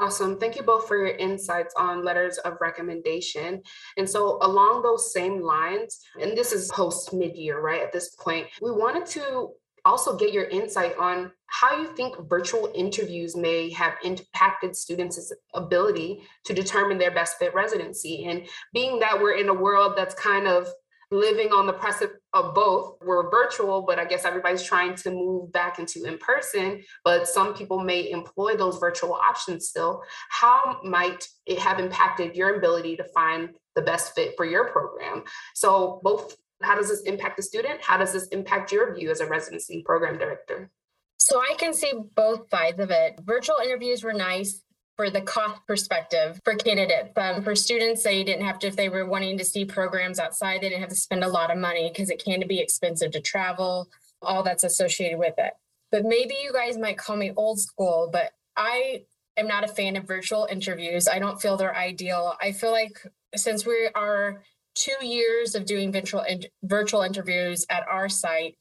Awesome. 0.00 0.40
Thank 0.40 0.56
you 0.56 0.64
both 0.64 0.88
for 0.88 0.96
your 0.96 1.16
insights 1.16 1.72
on 1.76 2.04
letters 2.04 2.38
of 2.38 2.56
recommendation. 2.60 3.62
And 3.96 4.08
so, 4.10 4.38
along 4.42 4.82
those 4.82 5.12
same 5.12 5.40
lines, 5.40 6.00
and 6.20 6.36
this 6.36 6.50
is 6.50 6.68
post 6.72 7.12
mid 7.12 7.36
year, 7.36 7.60
right? 7.60 7.82
At 7.82 7.92
this 7.92 8.16
point, 8.16 8.48
we 8.60 8.72
wanted 8.72 9.06
to 9.06 9.50
also 9.84 10.16
get 10.16 10.32
your 10.32 10.44
insight 10.44 10.96
on 10.98 11.30
how 11.46 11.78
you 11.78 11.86
think 11.94 12.16
virtual 12.28 12.70
interviews 12.74 13.36
may 13.36 13.70
have 13.70 13.94
impacted 14.02 14.74
students' 14.74 15.32
ability 15.52 16.22
to 16.44 16.54
determine 16.54 16.98
their 16.98 17.10
best 17.10 17.38
fit 17.38 17.54
residency. 17.54 18.24
And 18.24 18.46
being 18.72 18.98
that 19.00 19.20
we're 19.20 19.36
in 19.36 19.48
a 19.48 19.54
world 19.54 19.94
that's 19.96 20.14
kind 20.14 20.46
of 20.46 20.68
living 21.10 21.52
on 21.52 21.66
the 21.66 21.72
precipice 21.72 22.16
of 22.32 22.54
both. 22.54 22.96
We're 23.00 23.30
virtual, 23.30 23.82
but 23.82 23.98
I 23.98 24.04
guess 24.04 24.24
everybody's 24.24 24.62
trying 24.62 24.96
to 24.96 25.10
move 25.10 25.52
back 25.52 25.78
into 25.78 26.04
in 26.04 26.18
person. 26.18 26.82
But 27.04 27.28
some 27.28 27.54
people 27.54 27.78
may 27.78 28.10
employ 28.10 28.56
those 28.56 28.78
virtual 28.78 29.14
options 29.14 29.68
still. 29.68 30.02
How 30.30 30.80
might 30.82 31.28
it 31.46 31.58
have 31.58 31.78
impacted 31.78 32.34
your 32.34 32.56
ability 32.56 32.96
to 32.96 33.04
find 33.14 33.50
the 33.76 33.82
best 33.82 34.14
fit 34.14 34.34
for 34.36 34.44
your 34.44 34.68
program? 34.68 35.22
So, 35.54 36.00
both 36.02 36.36
how 36.64 36.74
does 36.74 36.88
this 36.88 37.02
impact 37.02 37.36
the 37.36 37.42
student? 37.42 37.80
How 37.82 37.96
does 37.96 38.12
this 38.12 38.26
impact 38.28 38.72
your 38.72 38.94
view 38.94 39.10
as 39.10 39.20
a 39.20 39.26
residency 39.26 39.82
program 39.84 40.18
director? 40.18 40.70
So 41.18 41.40
I 41.40 41.54
can 41.58 41.72
see 41.72 41.92
both 42.14 42.50
sides 42.50 42.80
of 42.80 42.90
it. 42.90 43.20
Virtual 43.24 43.56
interviews 43.64 44.02
were 44.02 44.12
nice 44.12 44.62
for 44.96 45.10
the 45.10 45.20
cost 45.20 45.60
perspective 45.66 46.40
for 46.44 46.54
candidates. 46.54 47.10
Um, 47.16 47.42
for 47.42 47.54
students, 47.54 48.02
they 48.02 48.22
didn't 48.22 48.46
have 48.46 48.58
to, 48.60 48.68
if 48.68 48.76
they 48.76 48.88
were 48.88 49.06
wanting 49.06 49.38
to 49.38 49.44
see 49.44 49.64
programs 49.64 50.18
outside, 50.18 50.60
they 50.60 50.68
didn't 50.68 50.82
have 50.82 50.90
to 50.90 50.96
spend 50.96 51.24
a 51.24 51.28
lot 51.28 51.50
of 51.50 51.58
money 51.58 51.88
because 51.88 52.10
it 52.10 52.22
can 52.22 52.46
be 52.46 52.60
expensive 52.60 53.10
to 53.12 53.20
travel, 53.20 53.88
all 54.22 54.42
that's 54.42 54.64
associated 54.64 55.18
with 55.18 55.34
it. 55.38 55.52
But 55.90 56.04
maybe 56.04 56.34
you 56.42 56.52
guys 56.52 56.76
might 56.76 56.98
call 56.98 57.16
me 57.16 57.32
old 57.36 57.60
school, 57.60 58.08
but 58.12 58.32
I 58.56 59.04
am 59.36 59.48
not 59.48 59.64
a 59.64 59.68
fan 59.68 59.96
of 59.96 60.06
virtual 60.06 60.46
interviews. 60.50 61.08
I 61.08 61.18
don't 61.18 61.40
feel 61.40 61.56
they're 61.56 61.76
ideal. 61.76 62.34
I 62.40 62.52
feel 62.52 62.70
like 62.70 63.04
since 63.34 63.66
we 63.66 63.88
are 63.94 64.42
two 64.74 65.04
years 65.04 65.54
of 65.54 65.66
doing 65.66 65.92
virtual 65.92 66.22
in, 66.22 66.44
virtual 66.62 67.02
interviews 67.02 67.66
at 67.70 67.86
our 67.88 68.08
site, 68.08 68.56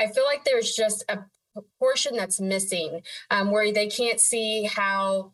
I 0.00 0.08
feel 0.08 0.24
like 0.24 0.44
there's 0.44 0.74
just 0.74 1.04
a 1.08 1.18
portion 1.78 2.16
that's 2.16 2.40
missing 2.40 3.02
um, 3.30 3.50
where 3.50 3.72
they 3.72 3.88
can't 3.88 4.20
see 4.20 4.64
how 4.64 5.32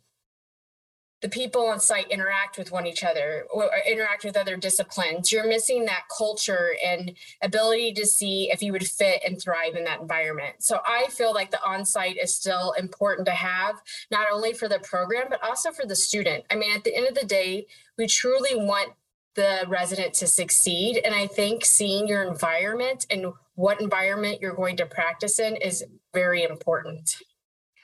the 1.20 1.28
people 1.28 1.66
on 1.66 1.80
site 1.80 2.08
interact 2.10 2.58
with 2.58 2.70
one 2.70 2.86
each 2.86 3.02
other 3.02 3.44
or 3.50 3.68
interact 3.88 4.24
with 4.24 4.36
other 4.36 4.56
disciplines. 4.56 5.32
You're 5.32 5.48
missing 5.48 5.84
that 5.86 6.04
culture 6.16 6.76
and 6.84 7.12
ability 7.42 7.92
to 7.94 8.06
see 8.06 8.50
if 8.52 8.62
you 8.62 8.72
would 8.72 8.86
fit 8.86 9.22
and 9.26 9.40
thrive 9.40 9.74
in 9.74 9.84
that 9.84 10.00
environment. 10.00 10.56
So 10.60 10.78
i 10.86 11.06
feel 11.10 11.34
like 11.34 11.50
the 11.50 11.64
on-site 11.64 12.18
is 12.18 12.34
still 12.34 12.72
important 12.72 13.26
to 13.26 13.32
have 13.32 13.82
not 14.12 14.28
only 14.32 14.52
for 14.52 14.68
the 14.68 14.78
program 14.78 15.26
but 15.28 15.42
also 15.42 15.72
for 15.72 15.86
the 15.86 15.96
student. 15.96 16.44
I 16.50 16.54
mean 16.54 16.74
at 16.74 16.84
the 16.84 16.94
end 16.94 17.08
of 17.08 17.14
the 17.14 17.26
day 17.26 17.66
we 17.96 18.06
truly 18.06 18.54
want 18.54 18.92
the 19.34 19.64
resident 19.68 20.14
to 20.14 20.26
succeed 20.26 21.00
and 21.04 21.14
i 21.14 21.26
think 21.26 21.64
seeing 21.64 22.06
your 22.06 22.22
environment 22.22 23.06
and 23.10 23.26
what 23.54 23.80
environment 23.80 24.38
you're 24.40 24.54
going 24.54 24.76
to 24.76 24.86
practice 24.86 25.38
in 25.38 25.56
is 25.56 25.84
very 26.12 26.42
important 26.42 27.16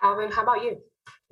calvin 0.01 0.31
how 0.31 0.43
about 0.43 0.63
you 0.63 0.81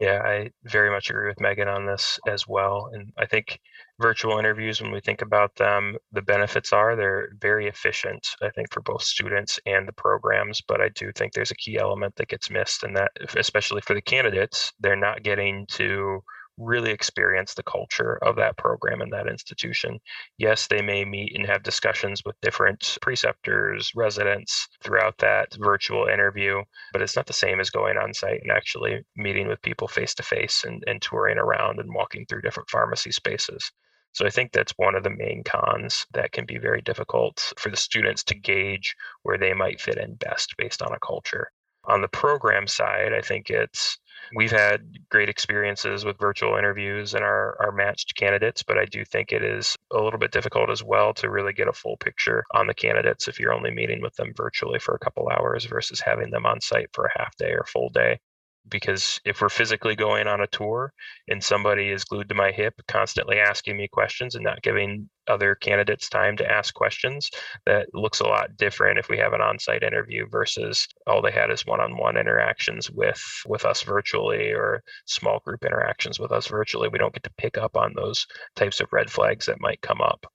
yeah, 0.03 0.21
I 0.25 0.51
very 0.65 0.91
much 0.91 1.11
agree 1.11 1.29
with 1.29 1.41
Megan 1.41 1.69
on 1.69 1.87
this 1.87 2.19
as 2.27 2.49
well. 2.49 2.91
And 2.93 3.13
I 3.19 3.27
think 3.27 3.61
virtual 4.01 4.39
interviews, 4.39 4.83
when 4.83 4.91
we 4.91 5.01
think 5.01 5.23
about 5.23 5.55
them, 5.55 5.97
the 6.11 6.23
benefits 6.23 6.73
are 6.73 6.97
they're 6.97 7.29
very 7.41 7.69
efficient, 7.69 8.27
I 8.43 8.51
think, 8.51 8.73
for 8.73 8.81
both 8.81 9.03
students 9.03 9.61
and 9.65 9.87
the 9.87 9.93
programs. 9.93 10.61
But 10.67 10.81
I 10.81 10.89
do 10.89 11.13
think 11.15 11.35
there's 11.35 11.53
a 11.53 11.57
key 11.57 11.79
element 11.79 12.17
that 12.17 12.27
gets 12.27 12.51
missed, 12.51 12.83
and 12.83 12.97
that, 12.97 13.13
especially 13.37 13.81
for 13.83 13.95
the 13.95 14.03
candidates, 14.03 14.73
they're 14.81 14.97
not 14.97 15.23
getting 15.23 15.67
to 15.73 16.21
really 16.59 16.91
experience 16.91 17.55
the 17.55 17.63
culture 17.63 18.19
of 18.23 18.37
that 18.37 18.57
program 18.57 19.01
and 19.01 19.13
that 19.13 19.29
institution. 19.29 19.99
Yes, 20.39 20.67
they 20.67 20.83
may 20.83 21.05
meet 21.05 21.35
and 21.35 21.47
have 21.47 21.63
discussions 21.63 22.23
with 22.25 22.41
different 22.43 22.99
preceptors, 23.01 23.93
residents 23.95 24.69
throughout 24.83 25.19
that 25.19 25.49
virtual 25.59 26.07
interview, 26.07 26.63
but 26.93 27.03
it's 27.03 27.17
not 27.17 27.27
the 27.27 27.33
same 27.33 27.61
as 27.61 27.71
going 27.71 27.97
on 27.97 28.15
site 28.15 28.43
and 28.43 28.51
actually 28.51 29.05
meeting 29.17 29.49
with 29.49 29.63
people 29.63 29.89
face 29.89 30.15
to 30.15 30.23
face 30.23 30.65
and 30.65 31.03
touring 31.03 31.39
around 31.39 31.79
and 31.79 31.93
walking 31.95 32.27
through 32.27 32.43
different 32.43 32.71
pharmacy 32.71 33.13
spaces. 33.13 33.73
So 34.15 34.27
I 34.27 34.31
think 34.31 34.53
that's 34.53 34.75
one 34.77 34.95
of 34.95 35.05
the 35.05 35.11
main 35.11 35.43
cons 35.43 36.07
that 36.13 36.33
can 36.33 36.45
be 36.45 36.59
very 36.59 36.83
difficult 36.83 37.55
for 37.57 37.71
the 37.71 37.79
students 37.79 38.23
to 38.25 38.35
gauge 38.35 38.95
where 39.23 39.39
they 39.39 39.55
might 39.55 39.81
fit 39.81 39.97
in 39.97 40.17
best 40.17 40.55
based 40.59 40.83
on 40.83 40.93
a 40.93 41.01
culture. 41.01 41.51
On 41.87 42.03
the 42.03 42.09
program 42.09 42.67
side, 42.67 43.15
I 43.15 43.23
think 43.23 43.49
it's 43.49 43.99
We've 44.35 44.51
had 44.51 44.83
great 45.11 45.29
experiences 45.29 46.05
with 46.05 46.19
virtual 46.19 46.57
interviews 46.57 47.15
and 47.15 47.23
our, 47.23 47.57
our 47.61 47.73
matched 47.73 48.15
candidates, 48.17 48.63
but 48.63 48.79
I 48.79 48.87
do 48.87 49.05
think 49.05 49.31
it 49.31 49.43
is 49.43 49.77
a 49.93 50.01
little 50.01 50.19
bit 50.19 50.33
difficult 50.33 50.71
as 50.71 50.83
well 50.83 51.13
to 51.15 51.31
really 51.31 51.53
get 51.53 51.69
a 51.69 51.73
full 51.73 51.99
picture 51.99 52.45
on 52.55 52.67
the 52.67 52.75
candidates 52.75 53.29
if 53.29 53.39
you're 53.39 53.53
only 53.53 53.71
meeting 53.71 54.01
with 54.01 54.15
them 54.17 54.33
virtually 54.35 54.79
for 54.79 54.95
a 54.95 54.99
couple 54.99 55.29
hours 55.29 55.67
versus 55.67 56.01
having 56.01 56.31
them 56.31 56.47
on 56.47 56.61
site 56.63 56.89
for 56.95 57.05
a 57.05 57.19
half 57.19 57.37
day 57.37 57.53
or 57.53 57.65
full 57.65 57.91
day. 57.91 58.21
Because 58.69 59.21
if 59.25 59.41
we're 59.41 59.49
physically 59.51 59.97
going 59.97 60.27
on 60.27 60.41
a 60.41 60.47
tour 60.47 60.93
and 61.29 61.43
somebody 61.43 61.91
is 61.91 62.05
glued 62.05 62.29
to 62.31 62.35
my 62.35 62.53
hip 62.53 62.75
constantly 62.89 63.39
asking 63.39 63.77
me 63.77 63.89
questions 63.89 64.35
and 64.35 64.45
not 64.45 64.63
giving 64.63 65.11
other 65.29 65.55
candidates 65.55 66.09
time 66.09 66.37
to 66.37 66.51
ask 66.51 66.75
questions 66.75 67.31
that 67.67 67.87
looks 67.95 68.21
a 68.21 68.27
lot 68.27 68.57
different 68.57 68.99
if 68.99 69.09
we 69.09 69.19
have 69.19 69.33
an 69.33 69.41
on-site 69.41 69.83
interview 69.83 70.27
versus 70.29 70.87
all 71.07 71.23
they 71.23 71.31
had 71.31 71.51
is 71.51 71.67
one-on-one 71.67 72.17
interactions 72.17 72.91
with 72.91 73.23
with 73.47 73.65
us 73.65 73.83
virtually 73.83 74.53
or 74.53 74.83
small 75.07 75.41
group 75.41 75.65
interactions 75.65 76.19
with 76.19 76.33
us 76.33 76.47
virtually 76.47 76.89
we 76.89 76.99
don't 76.99 77.15
get 77.15 77.23
to 77.23 77.33
pick 77.39 77.59
up 77.59 77.77
on 77.77 77.93
those 77.95 78.27
types 78.57 78.81
of 78.81 78.93
red 78.93 79.11
flags 79.11 79.47
that 79.47 79.61
might 79.61 79.81
come 79.81 80.01
up 80.01 80.27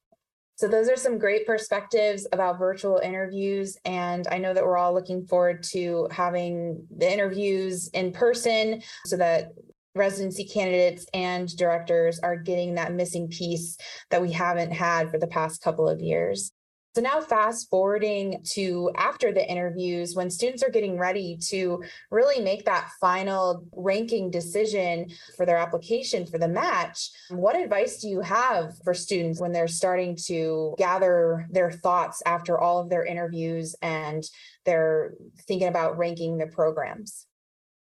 so, 0.57 0.67
those 0.67 0.89
are 0.89 0.95
some 0.95 1.19
great 1.19 1.45
perspectives 1.45 2.25
about 2.31 2.57
virtual 2.57 2.97
interviews. 2.97 3.77
And 3.85 4.27
I 4.27 4.39
know 4.39 4.55
that 4.55 4.63
we're 4.63 4.77
all 4.77 4.91
looking 4.91 5.23
forward 5.23 5.61
to 5.65 6.07
having 6.09 6.83
the 6.89 7.11
interviews 7.11 7.89
in 7.89 8.11
person 8.11 8.81
so 9.05 9.17
that 9.17 9.51
residency 9.97 10.45
candidates 10.45 11.05
and 11.13 11.55
directors 11.57 12.19
are 12.19 12.37
getting 12.37 12.75
that 12.75 12.93
missing 12.93 13.27
piece 13.27 13.77
that 14.09 14.21
we 14.21 14.31
haven't 14.31 14.71
had 14.71 15.11
for 15.11 15.17
the 15.17 15.27
past 15.27 15.61
couple 15.61 15.89
of 15.89 15.99
years. 15.99 16.51
So 16.97 17.01
now 17.03 17.21
fast 17.21 17.69
forwarding 17.69 18.41
to 18.53 18.89
after 18.95 19.31
the 19.31 19.47
interviews, 19.47 20.15
when 20.15 20.31
students 20.31 20.63
are 20.63 20.71
getting 20.71 20.97
ready 20.97 21.37
to 21.49 21.83
really 22.09 22.43
make 22.43 22.65
that 22.65 22.89
final 22.99 23.67
ranking 23.71 24.31
decision 24.31 25.11
for 25.35 25.45
their 25.45 25.57
application 25.57 26.25
for 26.25 26.39
the 26.39 26.47
match, 26.47 27.11
what 27.29 27.55
advice 27.55 28.01
do 28.01 28.07
you 28.07 28.21
have 28.21 28.73
for 28.83 28.95
students 28.95 29.39
when 29.39 29.51
they're 29.51 29.67
starting 29.67 30.17
to 30.25 30.73
gather 30.79 31.45
their 31.51 31.69
thoughts 31.69 32.23
after 32.25 32.59
all 32.59 32.79
of 32.79 32.89
their 32.89 33.05
interviews 33.05 33.75
and 33.83 34.23
they're 34.65 35.13
thinking 35.47 35.67
about 35.67 35.99
ranking 35.99 36.39
the 36.39 36.47
programs? 36.47 37.27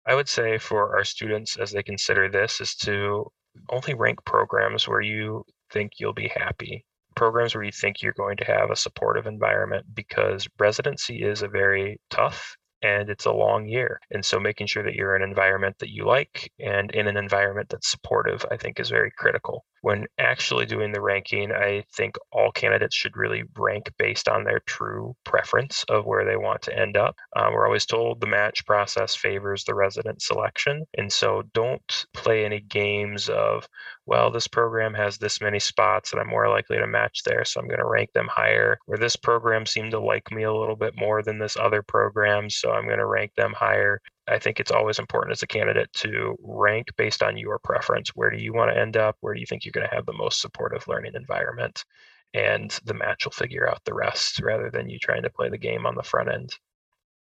I 0.06 0.14
would 0.14 0.28
say 0.28 0.58
for 0.58 0.96
our 0.96 1.04
students 1.04 1.56
as 1.56 1.72
they 1.72 1.82
consider 1.82 2.28
this 2.28 2.60
is 2.60 2.74
to 2.76 3.30
only 3.70 3.94
rank 3.94 4.24
programs 4.24 4.86
where 4.86 5.00
you 5.00 5.44
think 5.72 5.92
you'll 5.98 6.12
be 6.12 6.28
happy 6.28 6.84
programs 7.16 7.54
where 7.54 7.64
you 7.64 7.72
think 7.72 8.02
you're 8.02 8.12
going 8.12 8.36
to 8.36 8.44
have 8.44 8.70
a 8.70 8.76
supportive 8.76 9.26
environment 9.26 9.86
because 9.94 10.46
residency 10.58 11.22
is 11.22 11.42
a 11.42 11.48
very 11.48 11.98
tough 12.10 12.56
and 12.82 13.08
it's 13.08 13.26
a 13.26 13.32
long 13.32 13.66
year. 13.66 14.00
And 14.10 14.24
so 14.24 14.38
making 14.38 14.66
sure 14.66 14.82
that 14.82 14.94
you're 14.94 15.16
in 15.16 15.22
an 15.22 15.28
environment 15.28 15.76
that 15.80 15.90
you 15.90 16.04
like 16.04 16.52
and 16.58 16.90
in 16.90 17.06
an 17.06 17.16
environment 17.16 17.68
that's 17.68 17.90
supportive, 17.90 18.44
I 18.50 18.56
think 18.56 18.78
is 18.78 18.90
very 18.90 19.10
critical. 19.10 19.64
When 19.82 20.06
actually 20.18 20.66
doing 20.66 20.90
the 20.90 21.00
ranking, 21.00 21.52
I 21.52 21.84
think 21.94 22.16
all 22.32 22.50
candidates 22.50 22.96
should 22.96 23.16
really 23.16 23.44
rank 23.56 23.92
based 23.98 24.28
on 24.28 24.42
their 24.42 24.60
true 24.60 25.14
preference 25.24 25.84
of 25.88 26.06
where 26.06 26.24
they 26.24 26.36
want 26.36 26.62
to 26.62 26.76
end 26.76 26.96
up. 26.96 27.14
Um, 27.36 27.52
we're 27.52 27.66
always 27.66 27.86
told 27.86 28.20
the 28.20 28.26
match 28.26 28.66
process 28.66 29.14
favors 29.14 29.64
the 29.64 29.74
resident 29.74 30.22
selection. 30.22 30.86
And 30.96 31.12
so 31.12 31.42
don't 31.54 32.06
play 32.14 32.44
any 32.44 32.60
games 32.60 33.28
of, 33.28 33.68
well, 34.06 34.30
this 34.30 34.48
program 34.48 34.94
has 34.94 35.18
this 35.18 35.40
many 35.40 35.60
spots 35.60 36.12
and 36.12 36.20
I'm 36.20 36.28
more 36.28 36.48
likely 36.48 36.78
to 36.78 36.86
match 36.86 37.22
there, 37.24 37.44
so 37.44 37.60
I'm 37.60 37.68
going 37.68 37.78
to 37.78 37.86
rank 37.86 38.12
them 38.12 38.28
higher. 38.28 38.78
Or 38.88 38.96
this 38.96 39.16
program 39.16 39.66
seemed 39.66 39.92
to 39.92 40.00
like 40.00 40.32
me 40.32 40.42
a 40.42 40.54
little 40.54 40.76
bit 40.76 40.94
more 40.96 41.22
than 41.22 41.38
this 41.38 41.56
other 41.56 41.82
program, 41.82 42.50
so 42.66 42.72
I'm 42.72 42.86
going 42.86 42.98
to 42.98 43.06
rank 43.06 43.30
them 43.36 43.52
higher. 43.52 44.00
I 44.26 44.40
think 44.40 44.58
it's 44.58 44.72
always 44.72 44.98
important 44.98 45.30
as 45.30 45.42
a 45.44 45.46
candidate 45.46 45.92
to 45.94 46.34
rank 46.42 46.88
based 46.96 47.22
on 47.22 47.36
your 47.36 47.60
preference. 47.60 48.08
Where 48.16 48.28
do 48.28 48.42
you 48.42 48.52
want 48.52 48.72
to 48.72 48.80
end 48.80 48.96
up? 48.96 49.16
Where 49.20 49.32
do 49.34 49.38
you 49.38 49.46
think 49.46 49.64
you're 49.64 49.70
going 49.70 49.88
to 49.88 49.94
have 49.94 50.04
the 50.04 50.12
most 50.12 50.40
supportive 50.40 50.88
learning 50.88 51.12
environment? 51.14 51.84
And 52.34 52.76
the 52.84 52.94
match 52.94 53.24
will 53.24 53.30
figure 53.30 53.70
out 53.70 53.84
the 53.84 53.94
rest 53.94 54.40
rather 54.40 54.68
than 54.68 54.90
you 54.90 54.98
trying 54.98 55.22
to 55.22 55.30
play 55.30 55.48
the 55.48 55.56
game 55.58 55.86
on 55.86 55.94
the 55.94 56.02
front 56.02 56.28
end. 56.28 56.54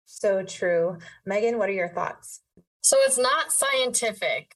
So 0.04 0.42
true. 0.42 0.98
Megan, 1.24 1.56
what 1.56 1.70
are 1.70 1.72
your 1.72 1.88
thoughts? 1.88 2.40
So 2.82 2.98
it's 3.00 3.16
not 3.16 3.52
scientific, 3.52 4.54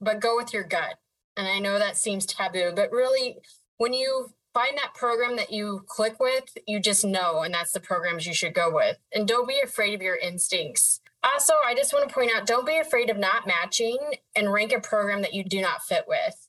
but 0.00 0.20
go 0.20 0.36
with 0.36 0.54
your 0.54 0.64
gut. 0.64 0.94
And 1.36 1.46
I 1.46 1.58
know 1.58 1.78
that 1.78 1.98
seems 1.98 2.24
taboo, 2.24 2.72
but 2.74 2.92
really, 2.92 3.36
when 3.76 3.92
you 3.92 4.30
find 4.54 4.78
that 4.78 4.94
program 4.94 5.36
that 5.36 5.52
you 5.52 5.84
click 5.86 6.18
with, 6.20 6.56
you 6.66 6.80
just 6.80 7.04
know, 7.04 7.42
and 7.42 7.52
that's 7.52 7.72
the 7.72 7.80
programs 7.80 8.26
you 8.26 8.32
should 8.32 8.54
go 8.54 8.72
with. 8.72 8.96
And 9.12 9.26
don't 9.26 9.48
be 9.48 9.60
afraid 9.62 9.94
of 9.94 10.00
your 10.00 10.16
instincts. 10.16 11.00
Also, 11.24 11.54
I 11.66 11.74
just 11.74 11.92
want 11.92 12.08
to 12.08 12.14
point 12.14 12.30
out 12.34 12.46
don't 12.46 12.66
be 12.66 12.78
afraid 12.78 13.10
of 13.10 13.18
not 13.18 13.46
matching 13.46 13.98
and 14.36 14.52
rank 14.52 14.72
a 14.72 14.80
program 14.80 15.22
that 15.22 15.34
you 15.34 15.42
do 15.42 15.60
not 15.60 15.82
fit 15.82 16.04
with. 16.06 16.48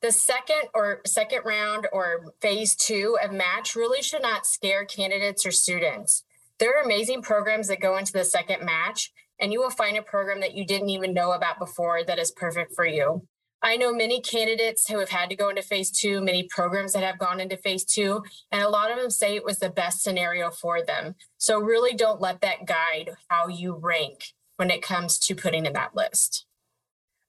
The 0.00 0.12
second 0.12 0.68
or 0.74 1.00
second 1.06 1.42
round 1.44 1.86
or 1.92 2.32
phase 2.40 2.74
two 2.74 3.18
of 3.22 3.32
match 3.32 3.76
really 3.76 4.02
should 4.02 4.22
not 4.22 4.46
scare 4.46 4.84
candidates 4.84 5.44
or 5.44 5.52
students. 5.52 6.24
There 6.58 6.76
are 6.76 6.82
amazing 6.82 7.22
programs 7.22 7.68
that 7.68 7.80
go 7.80 7.96
into 7.96 8.12
the 8.12 8.24
second 8.24 8.64
match, 8.64 9.12
and 9.38 9.52
you 9.52 9.60
will 9.60 9.70
find 9.70 9.96
a 9.96 10.02
program 10.02 10.40
that 10.40 10.54
you 10.54 10.64
didn't 10.64 10.90
even 10.90 11.14
know 11.14 11.32
about 11.32 11.58
before 11.58 12.04
that 12.04 12.18
is 12.18 12.30
perfect 12.30 12.74
for 12.74 12.86
you. 12.86 13.26
I 13.64 13.76
know 13.76 13.94
many 13.94 14.20
candidates 14.20 14.88
who 14.88 14.98
have 14.98 15.10
had 15.10 15.30
to 15.30 15.36
go 15.36 15.48
into 15.48 15.62
phase 15.62 15.90
two, 15.90 16.20
many 16.20 16.42
programs 16.44 16.92
that 16.94 17.04
have 17.04 17.18
gone 17.18 17.38
into 17.38 17.56
phase 17.56 17.84
two, 17.84 18.24
and 18.50 18.60
a 18.60 18.68
lot 18.68 18.90
of 18.90 18.96
them 18.96 19.10
say 19.10 19.36
it 19.36 19.44
was 19.44 19.58
the 19.58 19.70
best 19.70 20.02
scenario 20.02 20.50
for 20.50 20.82
them. 20.82 21.14
So 21.38 21.60
really 21.60 21.94
don't 21.94 22.20
let 22.20 22.40
that 22.40 22.66
guide 22.66 23.10
how 23.28 23.46
you 23.46 23.76
rank 23.76 24.24
when 24.56 24.70
it 24.70 24.82
comes 24.82 25.18
to 25.20 25.36
putting 25.36 25.64
in 25.64 25.74
that 25.74 25.94
list. 25.94 26.44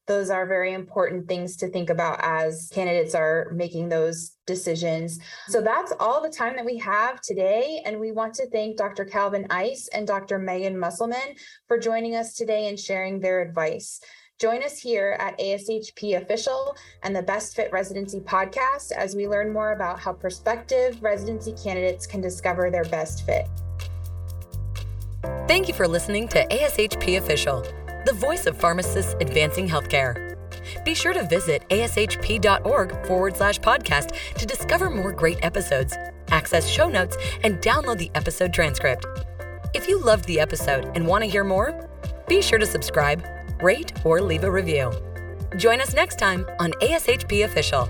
Those 0.06 0.30
are 0.30 0.46
very 0.46 0.74
important 0.74 1.30
things 1.30 1.56
to 1.58 1.70
think 1.70 1.90
about 1.90 2.20
as 2.22 2.70
candidates 2.74 3.16
are 3.16 3.52
making 3.54 3.88
those 3.88 4.36
decisions. 4.46 5.20
So 5.48 5.62
that's 5.62 5.94
all 5.98 6.22
the 6.22 6.30
time 6.30 6.58
that 6.58 6.66
we 6.66 6.78
have 6.80 7.22
today. 7.22 7.82
And 7.86 8.00
we 8.00 8.12
want 8.12 8.34
to 8.36 8.50
thank 8.50 8.76
Dr. 8.76 9.06
Calvin 9.06 9.48
Ice 9.50 9.88
and 9.94 10.06
Dr. 10.06 10.40
Megan 10.40 10.78
Musselman 10.78 11.36
for 11.70 11.78
joining 11.78 12.16
us 12.16 12.34
today 12.34 12.68
and 12.68 12.78
sharing 12.78 13.22
their 13.22 13.42
advice. 13.42 14.02
Join 14.44 14.62
us 14.62 14.78
here 14.78 15.16
at 15.22 15.40
ASHP 15.40 16.22
Official 16.22 16.76
and 17.02 17.16
the 17.16 17.22
Best 17.22 17.56
Fit 17.56 17.72
Residency 17.72 18.20
podcast 18.20 18.92
as 18.92 19.16
we 19.16 19.26
learn 19.26 19.54
more 19.54 19.72
about 19.72 20.02
how 20.02 20.12
prospective 20.12 21.02
residency 21.02 21.54
candidates 21.54 22.06
can 22.06 22.20
discover 22.20 22.70
their 22.70 22.84
best 22.84 23.26
fit. 23.26 23.48
Thank 25.48 25.70
you 25.70 25.74
for 25.74 25.88
listening 25.88 26.28
to 26.28 26.46
ASHP 26.48 27.20
Official, 27.20 27.62
the 28.06 28.12
voice 28.12 28.46
of 28.46 28.58
pharmacists 28.58 29.16
advancing 29.22 29.66
healthcare. 29.66 30.36
Be 30.84 30.94
sure 30.94 31.14
to 31.14 31.24
visit 31.24 31.64
ashp.org 31.70 33.06
forward 33.08 33.38
slash 33.38 33.62
podcast 33.62 34.12
to 34.38 34.46
discover 34.46 34.90
more 34.90 35.14
great 35.14 35.40
episodes, 35.42 35.96
access 36.32 36.68
show 36.68 36.90
notes, 36.90 37.16
and 37.46 37.62
download 37.62 37.98
the 37.98 38.12
episode 38.14 38.54
transcript. 38.54 39.06
If 39.74 39.88
you 39.88 40.02
loved 40.02 40.26
the 40.26 40.42
episode 40.42 40.92
and 40.96 41.08
want 41.08 41.24
to 41.24 41.30
hear 41.30 41.46
more, 41.46 41.90
be 42.28 42.42
sure 42.42 42.60
to 42.60 42.66
subscribe 42.66 43.24
rate, 43.62 43.94
or 44.06 44.22
leave 44.22 44.44
a 44.44 44.52
review. 44.52 44.92
Join 45.58 45.82
us 45.82 45.94
next 45.94 46.18
time 46.18 46.46
on 46.60 46.72
ASHP 46.82 47.46
Official. 47.46 47.88